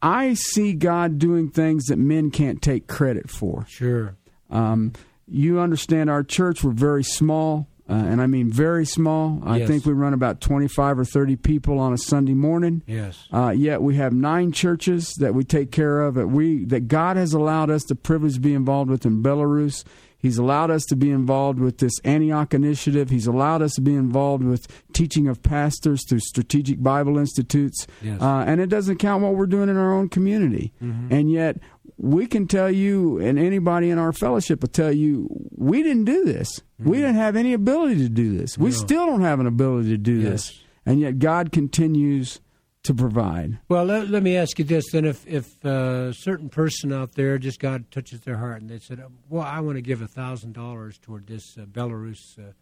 I 0.00 0.34
see 0.34 0.72
God 0.72 1.18
doing 1.18 1.50
things 1.50 1.86
that 1.86 1.96
men 1.98 2.30
can't 2.30 2.62
take 2.62 2.86
credit 2.86 3.28
for. 3.28 3.66
Sure. 3.68 4.16
Um, 4.50 4.92
you 5.26 5.58
understand 5.58 6.08
our 6.08 6.22
church, 6.22 6.62
we're 6.62 6.70
very 6.70 7.02
small 7.02 7.66
uh, 7.88 7.92
and 7.92 8.20
I 8.20 8.26
mean 8.26 8.50
very 8.50 8.84
small. 8.84 9.40
I 9.44 9.58
yes. 9.58 9.68
think 9.68 9.86
we 9.86 9.92
run 9.92 10.12
about 10.12 10.40
25 10.40 10.98
or 10.98 11.04
30 11.04 11.36
people 11.36 11.78
on 11.78 11.92
a 11.92 11.98
Sunday 11.98 12.34
morning. 12.34 12.82
Yes. 12.86 13.28
Uh, 13.32 13.50
yet 13.50 13.80
we 13.80 13.96
have 13.96 14.12
nine 14.12 14.52
churches 14.52 15.14
that 15.18 15.34
we 15.34 15.44
take 15.44 15.70
care 15.70 16.00
of 16.00 16.14
that 16.14 16.28
we 16.28 16.64
that 16.66 16.88
God 16.88 17.16
has 17.16 17.32
allowed 17.32 17.70
us 17.70 17.84
the 17.84 17.94
privilege 17.94 18.34
to 18.34 18.40
be 18.40 18.54
involved 18.54 18.90
with 18.90 19.06
in 19.06 19.22
Belarus. 19.22 19.84
He's 20.18 20.38
allowed 20.38 20.72
us 20.72 20.84
to 20.86 20.96
be 20.96 21.10
involved 21.10 21.60
with 21.60 21.78
this 21.78 21.92
Antioch 22.02 22.52
initiative. 22.52 23.10
He's 23.10 23.28
allowed 23.28 23.62
us 23.62 23.74
to 23.74 23.80
be 23.80 23.94
involved 23.94 24.42
with 24.42 24.66
teaching 24.92 25.28
of 25.28 25.42
pastors 25.42 26.04
through 26.08 26.20
strategic 26.20 26.82
Bible 26.82 27.18
institutes. 27.18 27.86
Yes. 28.02 28.20
Uh, 28.20 28.42
and 28.46 28.60
it 28.60 28.68
doesn't 28.68 28.96
count 28.96 29.22
what 29.22 29.34
we're 29.34 29.46
doing 29.46 29.68
in 29.68 29.76
our 29.76 29.92
own 29.92 30.08
community. 30.08 30.72
Mm-hmm. 30.82 31.14
And 31.14 31.30
yet 31.30 31.58
we 31.96 32.26
can 32.26 32.46
tell 32.46 32.70
you, 32.70 33.18
and 33.18 33.38
anybody 33.38 33.90
in 33.90 33.98
our 33.98 34.12
fellowship 34.12 34.62
will 34.62 34.68
tell 34.68 34.92
you, 34.92 35.28
we 35.56 35.82
didn't 35.82 36.04
do 36.04 36.24
this. 36.24 36.60
Mm-hmm. 36.80 36.90
We 36.90 36.96
didn't 36.98 37.16
have 37.16 37.36
any 37.36 37.52
ability 37.52 37.96
to 37.96 38.08
do 38.08 38.36
this. 38.36 38.58
We 38.58 38.70
still 38.70 39.06
don't 39.06 39.22
have 39.22 39.40
an 39.40 39.46
ability 39.46 39.90
to 39.90 39.98
do 39.98 40.20
yes. 40.20 40.30
this. 40.30 40.60
And 40.84 41.00
yet 41.00 41.18
God 41.18 41.52
continues 41.52 42.40
to 42.84 42.94
provide. 42.94 43.58
Well, 43.68 43.84
let, 43.84 44.08
let 44.08 44.22
me 44.22 44.36
ask 44.36 44.58
you 44.58 44.64
this 44.64 44.92
then: 44.92 45.04
if 45.04 45.26
if 45.26 45.64
a 45.64 46.12
certain 46.14 46.48
person 46.48 46.92
out 46.92 47.12
there 47.12 47.38
just 47.38 47.58
God 47.58 47.90
touches 47.90 48.20
their 48.20 48.36
heart 48.36 48.60
and 48.60 48.70
they 48.70 48.78
said, 48.78 49.02
"Well, 49.28 49.42
I 49.42 49.58
want 49.58 49.76
to 49.76 49.82
give 49.82 50.02
a 50.02 50.06
thousand 50.06 50.52
dollars 50.52 50.96
toward 50.98 51.26
this 51.26 51.56
uh, 51.58 51.62
Belarus 51.62 52.38
uh, 52.38 52.52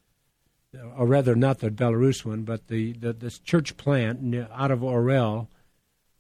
or 0.97 1.07
rather, 1.07 1.35
not 1.35 1.59
the 1.59 1.71
Belarus 1.71 2.25
one, 2.25 2.43
but 2.43 2.69
the, 2.69 2.93
the 2.93 3.13
this 3.13 3.39
church 3.39 3.77
plant 3.77 4.35
out 4.53 4.71
of 4.71 4.81
Orel, 4.81 5.49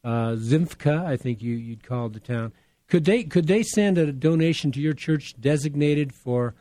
uh, 0.02 0.36
Zimfka, 0.36 1.04
I 1.04 1.16
think 1.16 1.42
you 1.42 1.54
you'd 1.54 1.82
call 1.82 2.08
the 2.08 2.20
town. 2.20 2.52
Could 2.94 3.06
they 3.06 3.24
could 3.24 3.48
they 3.48 3.64
send 3.64 3.98
a 3.98 4.12
donation 4.12 4.70
to 4.70 4.80
your 4.80 4.92
church 4.92 5.34
designated 5.40 6.14
for 6.14 6.54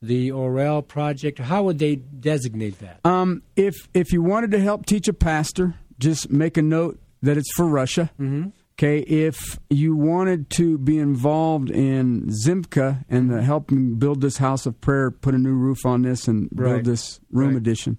the 0.00 0.30
Orel 0.30 0.86
project? 0.86 1.40
How 1.40 1.64
would 1.64 1.80
they 1.80 1.96
designate 1.96 2.78
that? 2.78 3.00
Um, 3.04 3.42
if 3.56 3.88
if 3.92 4.12
you 4.12 4.22
wanted 4.22 4.52
to 4.52 4.60
help 4.60 4.86
teach 4.86 5.08
a 5.08 5.12
pastor, 5.12 5.74
just 5.98 6.30
make 6.30 6.56
a 6.56 6.62
note 6.62 7.00
that 7.22 7.36
it's 7.36 7.50
for 7.56 7.66
Russia. 7.66 8.12
Mm-hmm. 8.20 8.50
Okay, 8.78 9.00
if 9.00 9.58
you 9.68 9.96
wanted 9.96 10.48
to 10.50 10.78
be 10.78 10.96
involved 10.96 11.70
in 11.72 12.28
Zimka 12.46 13.04
and 13.08 13.28
the 13.28 13.42
helping 13.42 13.96
build 13.96 14.20
this 14.20 14.36
house 14.36 14.66
of 14.66 14.80
prayer, 14.80 15.10
put 15.10 15.34
a 15.34 15.38
new 15.38 15.54
roof 15.54 15.84
on 15.84 16.02
this, 16.02 16.28
and 16.28 16.48
build 16.50 16.70
Right. 16.72 16.84
this 16.84 17.18
room 17.32 17.48
Right. 17.48 17.56
addition, 17.56 17.98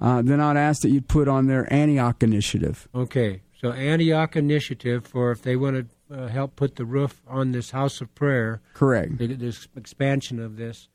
uh, 0.00 0.22
then 0.22 0.40
I'd 0.40 0.56
ask 0.56 0.82
that 0.82 0.90
you'd 0.90 1.08
put 1.08 1.26
on 1.26 1.48
their 1.48 1.66
Antioch 1.74 2.22
initiative. 2.22 2.86
Okay, 2.94 3.40
so 3.60 3.72
Antioch 3.72 4.36
Initiative 4.36 5.04
for 5.04 5.32
if 5.32 5.42
they 5.42 5.56
want 5.56 5.74
to 5.76 5.95
uh, 6.10 6.28
help 6.28 6.56
put 6.56 6.76
the 6.76 6.84
roof 6.84 7.22
on 7.28 7.52
this 7.52 7.70
house 7.70 8.00
of 8.00 8.14
prayer, 8.14 8.60
Correct. 8.74 9.18
this 9.18 9.68
expansion 9.76 10.40
of 10.40 10.56
this. 10.56 10.88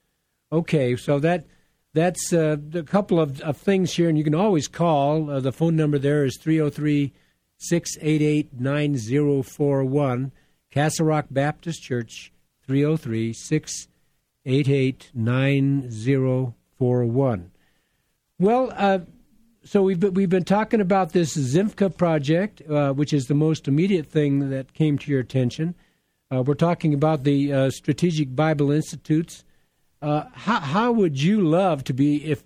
Okay, 0.52 0.96
so 0.96 1.20
that 1.20 1.46
that's 1.94 2.34
uh, 2.34 2.58
a 2.74 2.84
couple 2.84 3.20
of, 3.20 3.42
of 3.42 3.58
things 3.58 3.94
here, 3.94 4.10
and 4.10 4.18
you 4.18 4.24
can 4.24 4.36
always 4.36 4.68
call. 4.68 5.30
Uh, 5.30 5.40
the 5.40 5.52
phone 5.52 5.76
number 5.76 6.00
there 6.00 6.26
is 6.26 6.38
303 6.38 7.14
688 7.58 8.60
9041. 8.60 10.32
Castle 10.72 11.06
Rock 11.06 11.28
Baptist 11.30 11.84
Church, 11.84 12.32
303 12.66 13.34
688 13.34 15.12
9041. 15.14 17.52
Well, 18.40 18.74
uh, 18.76 19.00
so 19.64 19.84
we've 19.84 20.00
been, 20.00 20.14
we've 20.14 20.30
been 20.30 20.44
talking 20.44 20.82
about 20.82 21.14
this 21.14 21.38
Zimka 21.38 21.96
project, 21.96 22.62
uh, 22.70 22.94
which 22.94 23.14
is 23.14 23.26
the 23.26 23.36
most 23.36 23.68
immediate 23.68 24.08
thing 24.08 24.50
that 24.50 24.74
came 24.74 24.98
to 24.98 25.12
your 25.12 25.20
attention. 25.20 25.76
Uh, 26.32 26.42
we're 26.42 26.54
talking 26.56 26.94
about 26.94 27.24
the 27.24 27.54
uh, 27.54 27.70
Strategic 27.70 28.36
Bible 28.36 28.72
Institutes. 28.72 29.44
Uh, 30.02 30.24
how, 30.34 30.60
how 30.60 30.92
would 30.92 31.22
you 31.22 31.42
love 31.42 31.84
to 31.86 31.94
be 31.94 32.26
if 32.26 32.44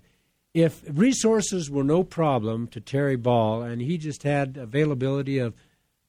if 0.52 0.82
resources 0.90 1.70
were 1.70 1.84
no 1.84 2.02
problem 2.02 2.66
to 2.68 2.80
Terry 2.80 3.16
Ball 3.16 3.60
and 3.60 3.82
he 3.82 3.98
just 3.98 4.22
had 4.22 4.56
availability 4.56 5.38
of 5.38 5.54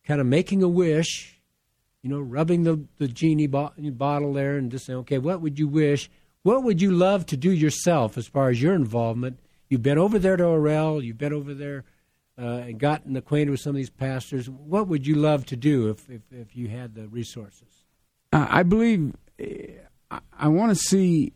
kind 0.05 0.21
of 0.21 0.27
making 0.27 0.63
a 0.63 0.69
wish, 0.69 1.41
you 2.01 2.09
know, 2.09 2.21
rubbing 2.21 2.63
the, 2.63 2.81
the 2.97 3.09
genie 3.09 3.47
bo- 3.47 3.73
bottle 3.77 4.31
there 4.31 4.55
and 4.55 4.71
just 4.71 4.85
saying, 4.85 4.99
okay, 4.99 5.17
what 5.17 5.41
would 5.41 5.59
you 5.59 5.67
wish? 5.67 6.09
What 6.43 6.63
would 6.63 6.81
you 6.81 6.91
love 6.91 7.25
to 7.25 7.35
do 7.35 7.51
yourself 7.51 8.17
as 8.17 8.25
far 8.25 8.49
as 8.49 8.61
your 8.61 8.73
involvement? 8.73 9.37
You've 9.69 9.83
been 9.83 9.97
over 9.97 10.17
there 10.19 10.37
to 10.37 10.43
Orel, 10.43 11.03
you've 11.03 11.17
been 11.17 11.33
over 11.33 11.53
there 11.53 11.83
uh, 12.37 12.63
and 12.65 12.79
gotten 12.79 13.15
acquainted 13.15 13.51
with 13.51 13.59
some 13.59 13.71
of 13.71 13.75
these 13.75 13.89
pastors. 13.89 14.49
What 14.49 14.87
would 14.87 15.07
you 15.07 15.15
love 15.15 15.45
to 15.47 15.55
do 15.55 15.89
if, 15.89 16.09
if, 16.09 16.21
if 16.31 16.55
you 16.55 16.67
had 16.69 16.95
the 16.95 17.07
resources? 17.07 17.83
Uh, 18.31 18.45
I 18.49 18.63
believe 18.63 19.13
I, 19.39 20.19
I 20.37 20.47
want 20.47 20.69
to 20.71 20.75
see 20.75 21.33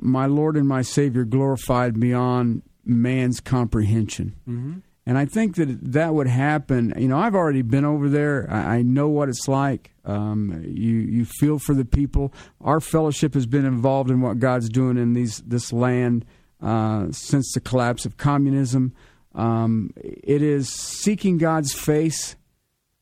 my 0.00 0.26
Lord 0.26 0.56
and 0.56 0.66
my 0.66 0.82
Savior 0.82 1.24
glorified 1.24 2.00
beyond 2.00 2.62
man's 2.84 3.40
comprehension. 3.40 4.36
Mm-hmm. 4.48 4.78
And 5.06 5.18
I 5.18 5.24
think 5.24 5.56
that 5.56 5.92
that 5.92 6.14
would 6.14 6.28
happen. 6.28 6.92
You 6.96 7.08
know, 7.08 7.18
I've 7.18 7.34
already 7.34 7.62
been 7.62 7.84
over 7.84 8.08
there. 8.08 8.46
I, 8.50 8.76
I 8.76 8.82
know 8.82 9.08
what 9.08 9.28
it's 9.28 9.48
like. 9.48 9.92
Um, 10.04 10.62
you 10.64 10.98
you 10.98 11.24
feel 11.24 11.58
for 11.58 11.74
the 11.74 11.84
people. 11.84 12.32
Our 12.60 12.80
fellowship 12.80 13.34
has 13.34 13.46
been 13.46 13.64
involved 13.64 14.10
in 14.10 14.20
what 14.20 14.38
God's 14.38 14.68
doing 14.68 14.96
in 14.96 15.14
these 15.14 15.38
this 15.38 15.72
land 15.72 16.24
uh, 16.62 17.10
since 17.10 17.52
the 17.52 17.60
collapse 17.60 18.04
of 18.04 18.16
communism. 18.16 18.94
Um, 19.34 19.92
it 19.96 20.42
is 20.42 20.68
seeking 20.72 21.38
God's 21.38 21.72
face 21.72 22.36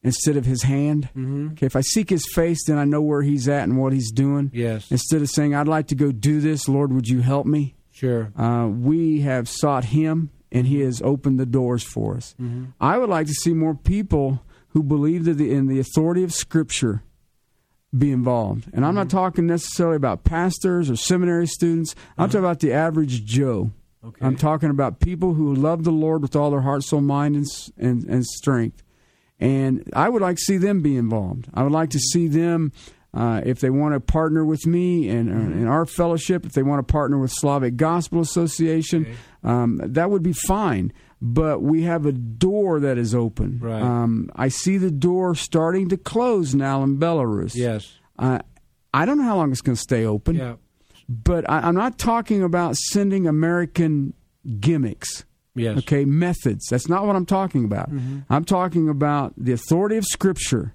instead 0.03 0.37
of 0.37 0.44
His 0.44 0.62
hand. 0.62 1.09
Mm-hmm. 1.16 1.53
Okay, 1.53 1.66
if 1.66 1.77
I 1.77 1.81
seek 1.81 2.11
His 2.11 2.27
face, 2.35 2.64
then 2.66 2.79
I 2.79 2.85
know 2.85 3.01
where 3.01 3.23
He's 3.23 3.49
at 3.49 3.64
and 3.64 3.79
what 3.79 3.92
He's 3.92 4.11
doing. 4.11 4.51
Yes, 4.53 4.90
Instead 4.90 5.23
of 5.23 5.31
saying, 5.31 5.55
"I'd 5.55 5.68
like 5.68 5.88
to 5.88 5.94
go 5.94 6.12
do 6.12 6.40
this, 6.40 6.68
Lord, 6.68 6.92
would 6.92 7.09
you 7.09 7.21
help 7.21 7.47
me?" 7.47 7.75
sure. 7.90 8.33
Uh, 8.37 8.68
we 8.68 9.23
have 9.23 9.49
sought 9.49 9.87
Him, 9.87 10.31
and 10.53 10.66
He 10.66 10.81
has 10.81 11.01
opened 11.03 11.40
the 11.40 11.47
doors 11.47 11.83
for 11.83 12.16
us. 12.16 12.35
Mm-hmm. 12.40 12.66
I 12.81 12.99
would 12.99 13.11
like 13.11 13.27
to 13.27 13.35
see 13.35 13.55
more 13.55 13.75
people 13.75 14.42
who 14.68 14.83
believe 14.83 15.25
that 15.25 15.35
the, 15.35 15.53
in 15.53 15.66
the 15.66 15.81
authority 15.81 16.23
of 16.23 16.33
Scripture 16.33 17.03
be 17.96 18.12
involved. 18.12 18.68
And 18.72 18.85
I'm 18.85 18.94
not 18.94 19.09
talking 19.11 19.46
necessarily 19.46 19.96
about 19.96 20.24
pastors 20.24 20.90
or 20.90 20.96
seminary 20.96 21.46
students. 21.46 21.94
I'm 22.18 22.29
talking 22.29 22.40
about 22.44 22.61
the 22.61 22.72
average 22.72 23.24
Joe. 23.24 23.70
Okay. 24.05 24.24
I'm 24.24 24.37
talking 24.37 24.70
about 24.70 25.01
people 25.01 25.35
who 25.35 25.55
love 25.55 25.85
the 25.85 25.90
Lord 25.90 26.22
with 26.22 26.37
all 26.37 26.51
their 26.51 26.61
heart, 26.61 26.85
soul, 26.85 27.01
mind, 27.01 27.37
and, 27.37 27.46
and, 27.79 28.05
and 28.05 28.27
strength. 28.27 28.83
And 29.40 29.88
I 29.92 30.09
would 30.09 30.22
like 30.22 30.37
to 30.37 30.42
see 30.42 30.57
them 30.57 30.83
be 30.83 30.96
involved. 30.96 31.48
I 31.55 31.62
would 31.62 31.72
like 31.72 31.90
to 31.90 31.98
see 31.98 32.27
them, 32.29 32.72
uh, 33.14 33.40
if 33.44 33.61
they 33.61 33.70
want 33.70 33.94
to 33.94 34.01
partner 34.01 34.44
with 34.44 34.66
me 34.66 35.09
and 35.09 35.31
uh, 35.31 35.57
in 35.59 35.66
our 35.66 35.87
fellowship, 35.87 36.44
if 36.44 36.53
they 36.53 36.62
want 36.62 36.87
to 36.87 36.92
partner 36.92 37.18
with 37.18 37.33
Slavic 37.33 37.77
Gospel 37.77 38.20
Association, 38.20 39.03
Okay. 39.03 39.16
um, 39.44 39.81
that 39.83 40.11
would 40.11 40.22
be 40.22 40.33
fine. 40.33 40.92
But 41.21 41.63
we 41.63 41.83
have 41.83 42.07
a 42.07 42.13
door 42.13 42.79
that 42.81 42.97
is 42.99 43.15
open. 43.15 43.59
Right. 43.61 43.83
Um, 43.83 44.31
I 44.37 44.49
see 44.49 44.77
the 44.79 44.91
door 44.91 45.35
starting 45.35 45.89
to 45.89 45.97
close 45.97 46.55
now 46.55 46.83
in 46.85 46.99
Belarus. 46.99 47.55
yes. 47.57 47.93
Uh, 48.19 48.39
I 48.95 49.05
don't 49.05 49.19
know 49.19 49.25
how 49.25 49.37
long 49.37 49.51
it's 49.53 49.61
going 49.61 49.77
to 49.77 49.81
stay 49.83 50.05
open. 50.05 50.37
Yeah. 50.37 50.55
But 51.09 51.49
I, 51.51 51.61
I'm 51.61 51.75
not 51.75 51.99
talking 51.99 52.43
about 52.43 52.77
sending 52.77 53.27
American 53.27 54.15
gimmicks, 54.61 55.25
Yes. 55.55 55.79
okay, 55.79 56.05
methods. 56.05 56.67
That's 56.71 56.89
not 56.89 57.05
what 57.07 57.17
I'm 57.17 57.27
talking 57.27 57.65
about. 57.65 57.91
Mm-hmm. 57.91 58.21
I'm 58.31 58.45
talking 58.45 58.89
about 58.89 59.35
the 59.37 59.53
authority 59.53 59.97
of 59.97 60.05
Scripture 60.05 60.75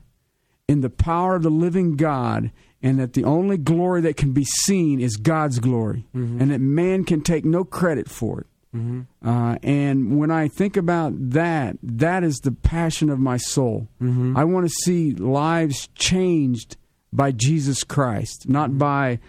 in 0.68 0.82
the 0.82 0.90
power 0.90 1.36
of 1.36 1.44
the 1.44 1.50
living 1.50 1.96
God, 1.96 2.52
and 2.82 3.00
that 3.00 3.14
the 3.14 3.24
only 3.24 3.58
glory 3.58 4.02
that 4.02 4.18
can 4.18 4.32
be 4.34 4.44
seen 4.44 5.00
is 5.00 5.16
God's 5.18 5.60
glory, 5.60 6.06
Mm-hmm. 6.16 6.42
and 6.42 6.52
that 6.52 6.60
man 6.62 7.04
can 7.06 7.22
take 7.22 7.46
no 7.46 7.64
credit 7.64 8.10
for 8.10 8.42
it. 8.42 8.48
Mm-hmm. 8.76 9.28
Uh, 9.28 9.56
and 9.62 10.18
when 10.18 10.32
I 10.32 10.48
think 10.48 10.78
about 10.78 11.14
that, 11.32 11.78
that 11.84 12.24
is 12.24 12.40
the 12.40 12.52
passion 12.52 13.10
of 13.10 13.20
my 13.20 13.38
soul. 13.38 13.88
Mm-hmm. 14.02 14.36
I 14.38 14.44
want 14.44 14.68
to 14.68 14.74
see 14.84 15.12
lives 15.12 15.90
changed 15.96 16.78
by 17.12 17.32
Jesus 17.32 17.84
Christ, 17.84 18.50
not 18.50 18.78
by 18.78 19.20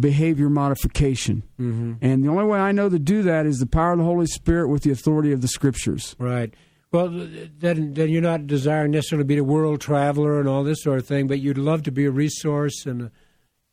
behavior 0.00 0.48
modification. 0.48 1.42
Mm-hmm. 1.60 1.94
And 2.00 2.24
the 2.24 2.28
only 2.28 2.44
way 2.44 2.58
I 2.58 2.72
know 2.72 2.88
to 2.88 2.98
do 2.98 3.22
that 3.22 3.46
is 3.46 3.58
the 3.58 3.66
power 3.66 3.92
of 3.92 3.98
the 3.98 4.04
Holy 4.04 4.26
Spirit 4.26 4.68
with 4.68 4.82
the 4.82 4.90
authority 4.90 5.32
of 5.32 5.42
the 5.42 5.48
Scriptures. 5.48 6.16
Right. 6.18 6.54
Well, 6.92 7.08
then, 7.10 7.94
then 7.94 8.08
you're 8.08 8.22
not 8.22 8.46
desiring 8.46 8.92
necessarily 8.92 9.24
to 9.24 9.28
be 9.28 9.38
a 9.38 9.44
world 9.44 9.80
traveler 9.80 10.38
and 10.38 10.48
all 10.48 10.62
this 10.62 10.82
sort 10.82 10.98
of 10.98 11.06
thing, 11.06 11.26
but 11.26 11.40
you'd 11.40 11.58
love 11.58 11.82
to 11.82 11.90
be 11.90 12.04
a 12.04 12.10
resource 12.10 12.86
and 12.86 13.02
a, 13.02 13.10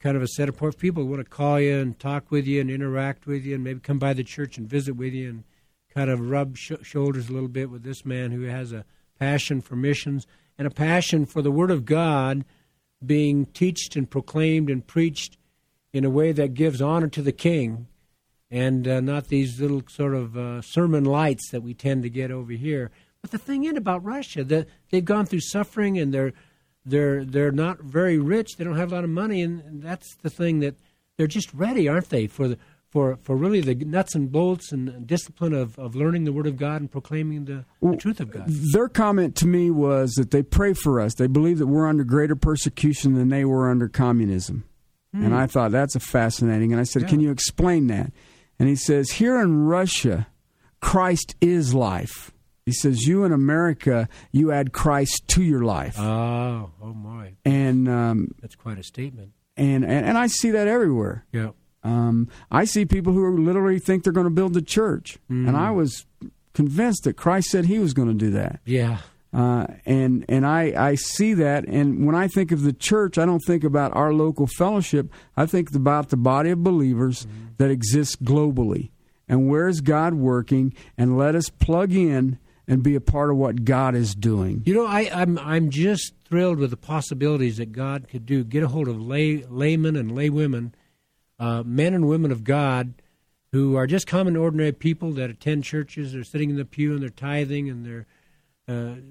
kind 0.02 0.18
of 0.18 0.24
a 0.24 0.28
set 0.28 0.50
of 0.50 0.58
point. 0.58 0.78
People 0.78 1.04
who 1.04 1.10
want 1.10 1.24
to 1.24 1.30
call 1.30 1.60
you 1.60 1.78
and 1.78 1.98
talk 2.00 2.32
with 2.32 2.48
you 2.48 2.60
and 2.60 2.70
interact 2.70 3.28
with 3.28 3.46
you 3.46 3.56
and 3.56 3.64
maybe 3.64 3.80
come 3.80 4.00
by 4.00 4.14
the 4.14 4.24
church 4.24 4.58
and 4.58 4.68
visit 4.68 4.96
with 4.96 5.14
you 5.14 5.30
and 5.30 5.44
kind 5.94 6.10
of 6.10 6.30
rub 6.30 6.58
sh- 6.58 6.72
shoulders 6.82 7.30
a 7.30 7.34
little 7.34 7.50
bit 7.50 7.70
with 7.70 7.84
this 7.84 8.06
man 8.06 8.32
who 8.32 8.44
has 8.44 8.72
a 8.72 8.86
passion 9.20 9.62
for 9.62 9.76
missions 9.76 10.26
and 10.58 10.68
a 10.68 10.72
passion 10.72 11.26
for 11.26 11.42
the 11.42 11.52
Word 11.52 11.72
of 11.72 11.86
God 11.86 12.44
being 13.06 13.46
teached 13.48 13.96
and 13.96 14.10
proclaimed 14.10 14.70
and 14.70 14.86
preached 14.86 15.38
in 15.94 16.06
a 16.06 16.10
way 16.10 16.32
that 16.32 16.54
gives 16.54 16.82
honor 16.82 17.08
to 17.10 17.22
the 17.22 17.32
King 17.32 17.88
and 18.50 18.88
uh, 18.88 19.00
not 19.00 19.28
these 19.28 19.62
little 19.62 19.84
sort 19.88 20.14
of 20.14 20.36
uh, 20.36 20.62
sermon 20.62 21.06
lights 21.06 21.50
that 21.52 21.62
we 21.62 21.74
tend 21.74 22.04
to 22.04 22.10
get 22.10 22.32
over 22.32 22.52
here. 22.52 22.92
But 23.22 23.32
the 23.32 23.38
thing 23.38 23.66
is 23.66 23.78
about 23.78 24.04
Russia, 24.04 24.44
that 24.46 24.68
they've 24.90 25.06
gone 25.06 25.26
through 25.26 25.42
suffering 25.42 25.98
and 25.98 26.14
they're 26.14 26.34
they're 26.86 27.24
they're 27.24 27.52
not 27.52 27.82
very 27.82 28.18
rich. 28.18 28.58
They 28.58 28.64
don't 28.64 28.78
have 28.78 28.92
a 28.92 28.96
lot 28.96 29.04
of 29.04 29.10
money, 29.10 29.42
and, 29.42 29.82
that's 29.82 30.16
the 30.22 30.30
thing 30.30 30.60
that 30.60 30.76
they're 31.18 31.28
just 31.28 31.54
ready, 31.54 31.88
aren't 31.88 32.10
they, 32.10 32.28
for 32.28 32.48
the 32.48 32.58
for 32.90 33.18
for 33.22 33.36
really 33.36 33.62
the 33.62 33.76
nuts 33.76 34.16
and 34.16 34.32
bolts 34.32 34.72
and 34.72 35.08
discipline 35.08 35.54
of, 35.54 35.78
of 35.80 35.96
learning 35.96 36.26
the 36.26 36.34
Word 36.34 36.48
of 36.48 36.58
God 36.58 36.82
and 36.82 36.92
proclaiming 36.92 37.46
the, 37.46 37.66
the 37.82 37.98
truth 37.98 38.20
of 38.20 38.32
God. 38.32 38.46
Their 38.48 38.90
comment 38.90 39.36
to 39.38 39.48
me 39.48 39.72
was 39.72 40.12
that 40.14 40.32
they 40.32 40.44
pray 40.44 40.74
for 40.74 41.00
us. 41.00 41.16
They 41.16 41.28
believe 41.28 41.60
that 41.60 41.68
we're 41.68 41.88
under 41.88 42.04
greater 42.04 42.36
persecution 42.36 43.14
than 43.14 43.30
they 43.30 43.46
were 43.46 43.70
under 43.70 43.88
communism. 43.88 44.66
Hmm. 45.14 45.26
And 45.26 45.36
I 45.36 45.48
thought 45.48 45.72
that's 45.72 45.96
a 45.96 46.00
fascinating. 46.00 46.72
And 46.72 46.80
I 46.80 46.84
said, 46.84 47.04
Yeah. 47.04 47.10
Can 47.10 47.20
you 47.20 47.32
explain 47.32 47.88
that? 47.88 48.12
And 48.60 48.68
he 48.68 48.76
says, 48.76 49.12
Here 49.12 49.40
in 49.40 49.66
Russia, 49.66 50.28
Christ 50.82 51.36
is 51.42 51.74
life. 51.74 52.32
He 52.72 52.80
says, 52.80 53.06
You 53.08 53.24
in 53.24 53.32
America, 53.32 54.08
you 54.32 54.52
add 54.52 54.72
Christ 54.72 55.24
to 55.30 55.44
your 55.44 55.62
life. 55.64 55.96
Oh, 56.00 56.72
oh 56.82 56.94
my, 56.94 57.34
and, 57.46 57.88
um, 57.90 58.30
that's 58.42 58.56
quite 58.56 58.80
a 58.80 58.84
statement. 58.84 59.32
and, 59.58 59.84
and, 59.84 60.06
and 60.06 60.18
I 60.18 60.28
see 60.28 60.52
that 60.52 60.68
everywhere. 60.68 61.26
Yeah. 61.32 61.50
Um, 61.84 62.30
I 62.52 62.66
see 62.66 62.86
people 62.86 63.12
who 63.14 63.38
literally 63.44 63.80
think 63.80 64.04
they're 64.04 64.14
going 64.14 64.26
to 64.26 64.30
build 64.30 64.54
the 64.54 64.62
church. 64.62 65.18
And 65.30 65.58
I 65.58 65.72
was 65.72 66.06
convinced 66.54 67.06
that 67.06 67.18
Christ 67.18 67.50
said 67.50 67.66
he 67.66 67.80
was 67.80 67.94
going 67.94 68.08
to 68.08 68.14
do 68.14 68.30
that. 68.32 68.60
Yeah. 68.66 69.00
Uh, 69.34 69.66
and 69.86 70.26
and 70.28 70.46
I, 70.46 70.74
I 70.78 70.96
see 70.96 71.34
that, 71.36 71.66
and 71.66 72.06
when 72.06 72.16
I 72.16 72.28
think 72.28 72.52
of 72.52 72.64
the 72.64 72.74
church, 72.74 73.18
I 73.18 73.26
don't 73.26 73.40
think 73.48 73.64
about 73.64 73.96
our 73.96 74.14
local 74.14 74.46
fellowship. 74.46 75.10
I 75.38 75.46
think 75.46 75.74
about 75.74 76.10
the 76.10 76.18
body 76.18 76.50
of 76.50 76.64
believers 76.64 77.26
that 77.58 77.72
exists 77.72 78.18
globally, 78.18 78.92
and 79.30 79.50
where 79.50 79.70
is 79.70 79.80
God 79.80 80.16
working, 80.16 80.74
and 80.98 81.18
let 81.18 81.34
us 81.34 81.48
plug 81.50 81.94
in 81.94 82.40
and 82.72 82.82
be 82.82 82.96
a 82.96 83.02
part 83.02 83.30
of 83.30 83.36
what 83.36 83.66
God 83.66 83.96
is 83.96 84.16
doing. 84.16 84.64
You 84.66 84.74
know, 84.74 84.86
I, 84.86 85.10
I'm 85.14 85.38
I'm 85.40 85.70
just 85.72 86.14
thrilled 86.24 86.58
with 86.58 86.70
the 86.70 86.78
possibilities 86.78 87.58
that 87.58 87.74
God 87.74 88.08
could 88.08 88.26
do. 88.26 88.46
Get 88.46 88.64
a 88.64 88.70
hold 88.70 88.88
of 88.88 89.00
lay 89.00 89.44
laymen 89.44 89.98
and 89.98 90.12
laywomen, 90.14 90.72
uh, 91.38 91.64
men 91.66 91.94
and 91.94 92.08
women 92.08 92.32
of 92.32 92.46
God, 92.46 92.94
who 93.52 93.76
are 93.76 93.88
just 93.88 94.08
common, 94.08 94.38
ordinary 94.38 94.72
people 94.72 95.12
that 95.12 95.30
attend 95.30 95.66
churches. 95.66 96.14
They're 96.14 96.24
sitting 96.24 96.50
in 96.50 96.56
the 96.56 96.64
pew 96.64 96.94
and 96.94 97.02
they're 97.02 97.10
tithing 97.10 97.70
and 97.70 97.86
they're, 97.86 98.06
uh, 98.70 99.02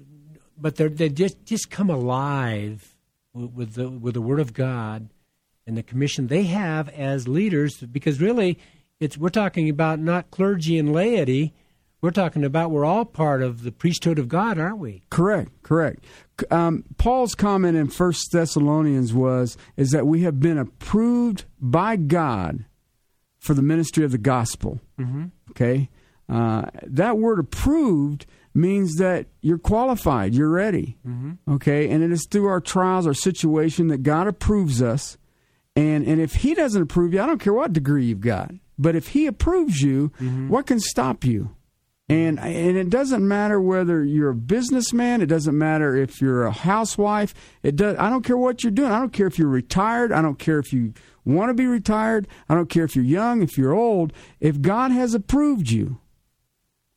but 0.57 0.75
they're 0.77 0.89
they 0.89 1.09
just 1.09 1.45
just 1.45 1.69
come 1.69 1.91
alive 1.91 2.95
with, 3.31 3.51
with 3.51 3.73
the 3.75 3.87
with 3.91 4.15
the 4.15 4.21
Word 4.21 4.39
of 4.39 4.55
God 4.55 5.11
and 5.67 5.77
the 5.77 5.83
commission 5.83 6.27
they 6.27 6.45
have 6.45 6.89
as 6.89 7.27
leaders. 7.27 7.77
Because 7.77 8.19
really, 8.19 8.57
it's 8.99 9.19
we're 9.19 9.29
talking 9.29 9.69
about 9.69 9.99
not 9.99 10.31
clergy 10.31 10.79
and 10.79 10.91
laity 10.91 11.53
we're 12.01 12.11
talking 12.11 12.43
about 12.43 12.71
we're 12.71 12.85
all 12.85 13.05
part 13.05 13.43
of 13.43 13.63
the 13.63 13.71
priesthood 13.71 14.17
of 14.17 14.27
God, 14.27 14.57
aren't 14.57 14.79
we? 14.79 15.03
Correct, 15.09 15.51
correct. 15.63 16.03
Um, 16.49 16.83
Paul's 16.97 17.35
comment 17.35 17.77
in 17.77 17.87
First 17.87 18.31
Thessalonians 18.31 19.13
was 19.13 19.55
is 19.77 19.91
that 19.91 20.07
we 20.07 20.21
have 20.21 20.39
been 20.39 20.57
approved 20.57 21.45
by 21.59 21.95
God 21.95 22.65
for 23.39 23.53
the 23.53 23.61
ministry 23.61 24.03
of 24.03 24.11
the 24.11 24.17
gospel. 24.17 24.81
Mm-hmm. 24.99 25.25
Okay, 25.51 25.89
uh, 26.27 26.63
that 26.83 27.17
word 27.17 27.39
approved 27.39 28.25
means 28.53 28.95
that 28.95 29.27
you're 29.41 29.59
qualified, 29.59 30.33
you're 30.33 30.49
ready. 30.49 30.97
Mm-hmm. 31.07 31.53
Okay, 31.53 31.89
and 31.89 32.03
it 32.03 32.11
is 32.11 32.27
through 32.29 32.47
our 32.47 32.61
trials, 32.61 33.05
our 33.05 33.13
situation 33.13 33.87
that 33.87 34.03
God 34.03 34.27
approves 34.27 34.81
us. 34.81 35.17
And 35.75 36.05
and 36.05 36.19
if 36.19 36.33
He 36.33 36.55
doesn't 36.55 36.81
approve 36.81 37.13
you, 37.13 37.21
I 37.21 37.27
don't 37.27 37.39
care 37.39 37.53
what 37.53 37.73
degree 37.73 38.05
you've 38.05 38.21
got. 38.21 38.51
But 38.79 38.95
if 38.95 39.09
He 39.09 39.27
approves 39.27 39.81
you, 39.81 40.09
mm-hmm. 40.19 40.49
what 40.49 40.65
can 40.65 40.79
stop 40.79 41.23
you? 41.23 41.55
And 42.11 42.39
and 42.39 42.75
it 42.75 42.89
doesn't 42.89 43.25
matter 43.25 43.61
whether 43.61 44.03
you're 44.03 44.31
a 44.31 44.35
businessman. 44.35 45.21
It 45.21 45.27
doesn't 45.27 45.57
matter 45.57 45.95
if 45.95 46.19
you're 46.19 46.43
a 46.43 46.51
housewife. 46.51 47.33
It 47.63 47.77
does. 47.77 47.95
I 47.97 48.09
don't 48.09 48.25
care 48.25 48.35
what 48.37 48.63
you're 48.63 48.71
doing. 48.71 48.91
I 48.91 48.99
don't 48.99 49.13
care 49.13 49.27
if 49.27 49.39
you're 49.39 49.47
retired. 49.47 50.11
I 50.11 50.21
don't 50.21 50.37
care 50.37 50.59
if 50.59 50.73
you 50.73 50.93
want 51.23 51.51
to 51.51 51.53
be 51.53 51.67
retired. 51.67 52.27
I 52.49 52.55
don't 52.55 52.69
care 52.69 52.83
if 52.83 52.97
you're 52.97 53.05
young, 53.05 53.41
if 53.41 53.57
you're 53.57 53.73
old. 53.73 54.11
If 54.41 54.61
God 54.61 54.91
has 54.91 55.13
approved 55.13 55.69
you, 55.69 55.99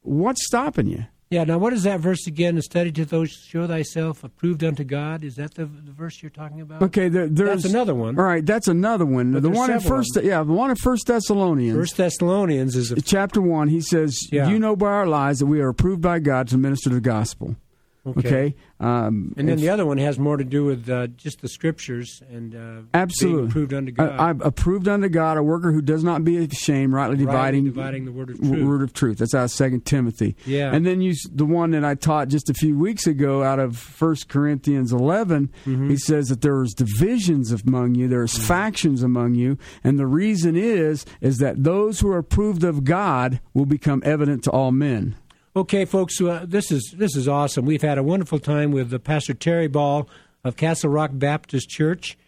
what's 0.00 0.44
stopping 0.46 0.88
you? 0.88 1.07
Yeah. 1.35 1.42
Now, 1.42 1.59
what 1.59 1.73
is 1.73 1.83
that 1.83 1.99
verse 1.99 2.29
again? 2.29 2.55
The 2.55 2.62
study 2.62 2.92
to 2.92 3.05
those 3.05 3.31
show 3.31 3.66
thyself 3.66 4.23
approved 4.23 4.62
unto 4.62 4.85
God. 4.85 5.25
Is 5.25 5.35
that 5.35 5.55
the, 5.55 5.64
the 5.66 5.90
verse 5.90 6.23
you're 6.23 6.31
talking 6.31 6.61
about? 6.61 6.81
Okay, 6.81 7.09
there, 7.09 7.27
there's 7.29 7.62
that's 7.62 7.75
another 7.75 7.92
one. 7.94 8.16
All 8.16 8.25
right, 8.25 8.47
that's 8.47 8.68
another 8.68 9.05
one. 9.05 9.33
But 9.33 9.42
the 9.42 9.51
one 9.51 9.70
in 9.73 9.81
first, 9.81 10.16
yeah, 10.23 10.44
the 10.44 10.53
one 10.53 10.70
in 10.70 10.77
First 10.77 11.09
Thessalonians. 11.09 11.77
First 11.77 11.97
Thessalonians 11.97 12.77
is 12.77 12.92
a, 12.92 13.01
chapter 13.01 13.42
one. 13.42 13.68
He 13.68 13.81
says, 13.81 14.16
Yeah. 14.31 14.49
"You 14.49 14.61
know 14.61 14.77
by 14.77 14.87
our 14.87 15.07
lives 15.07 15.40
that 15.40 15.47
we 15.47 15.61
are 15.61 15.68
approved 15.68 16.01
by 16.01 16.20
God 16.20 16.47
to 16.49 16.57
minister 16.57 16.90
the 16.90 17.01
gospel." 17.01 17.57
Okay. 18.06 18.18
Okay, 18.28 18.54
um, 18.80 19.32
And 19.36 19.48
then 19.48 19.56
the 19.58 19.68
other 19.70 19.86
one 19.86 19.98
has 19.98 20.18
more 20.18 20.36
to 20.36 20.44
do 20.44 20.64
with 20.64 20.88
uh, 20.90 21.06
just 21.08 21.40
the 21.40 21.48
scriptures 21.48 22.22
and 22.30 22.54
uh, 22.54 22.82
Absolutely. 22.92 23.38
being 23.42 23.48
approved 23.50 23.72
unto 23.74 23.92
God. 23.92 24.10
I, 24.10 24.28
I'm 24.28 24.40
approved 24.42 24.88
unto 24.88 25.08
God, 25.08 25.36
a 25.38 25.42
worker 25.42 25.72
who 25.72 25.80
does 25.82 26.04
not 26.04 26.22
be 26.24 26.36
ashamed, 26.36 26.92
rightly 26.92 27.16
rightly 27.16 27.24
dividing, 27.26 27.64
dividing 27.64 28.04
the 28.04 28.12
word 28.12 28.30
of 28.30 28.38
truth. 28.40 28.64
word 28.64 28.82
of 28.82 28.92
truth. 28.92 29.18
That's 29.18 29.34
out 29.34 29.44
of 29.44 29.50
Second 29.50 29.86
Timothy. 29.86 30.36
Yeah. 30.46 30.74
And 30.74 30.84
then 30.86 31.00
you, 31.00 31.14
the 31.32 31.46
one 31.46 31.70
that 31.70 31.84
I 31.84 31.94
taught 31.94 32.28
just 32.28 32.50
a 32.50 32.54
few 32.54 32.78
weeks 32.78 33.06
ago 33.06 33.42
out 33.42 33.58
of 33.58 33.76
First 33.76 34.28
Corinthians 34.28 34.92
11, 34.92 35.50
Mm-hmm. 35.64 35.90
he 35.90 35.96
says 35.96 36.28
that 36.28 36.40
there 36.42 36.62
is 36.62 36.74
divisions 36.74 37.50
among 37.52 37.94
you, 37.94 38.08
there's 38.08 38.36
factions 38.36 39.02
among 39.02 39.34
you, 39.34 39.56
and 39.82 39.98
the 39.98 40.06
reason 40.06 40.56
is 40.56 41.04
is 41.20 41.38
that 41.38 41.62
those 41.64 42.00
who 42.00 42.08
are 42.10 42.18
approved 42.18 42.64
of 42.64 42.84
God 42.84 43.40
will 43.54 43.66
become 43.66 44.02
evident 44.04 44.44
to 44.44 44.50
all 44.50 44.72
men. 44.72 45.16
Okay, 45.56 45.84
folks, 45.84 46.20
uh, 46.20 46.44
this 46.48 46.72
is 46.72 46.96
this 46.96 47.14
is 47.14 47.28
awesome. 47.28 47.64
We've 47.64 47.80
had 47.80 47.96
a 47.96 48.02
wonderful 48.02 48.40
time 48.40 48.72
with 48.72 48.92
uh, 48.92 48.98
Pastor 48.98 49.34
Terry 49.34 49.68
Ball 49.68 50.08
of 50.42 50.56
Castle 50.56 50.90
Rock 50.90 51.12
Baptist 51.14 51.68
Church, 51.68 52.18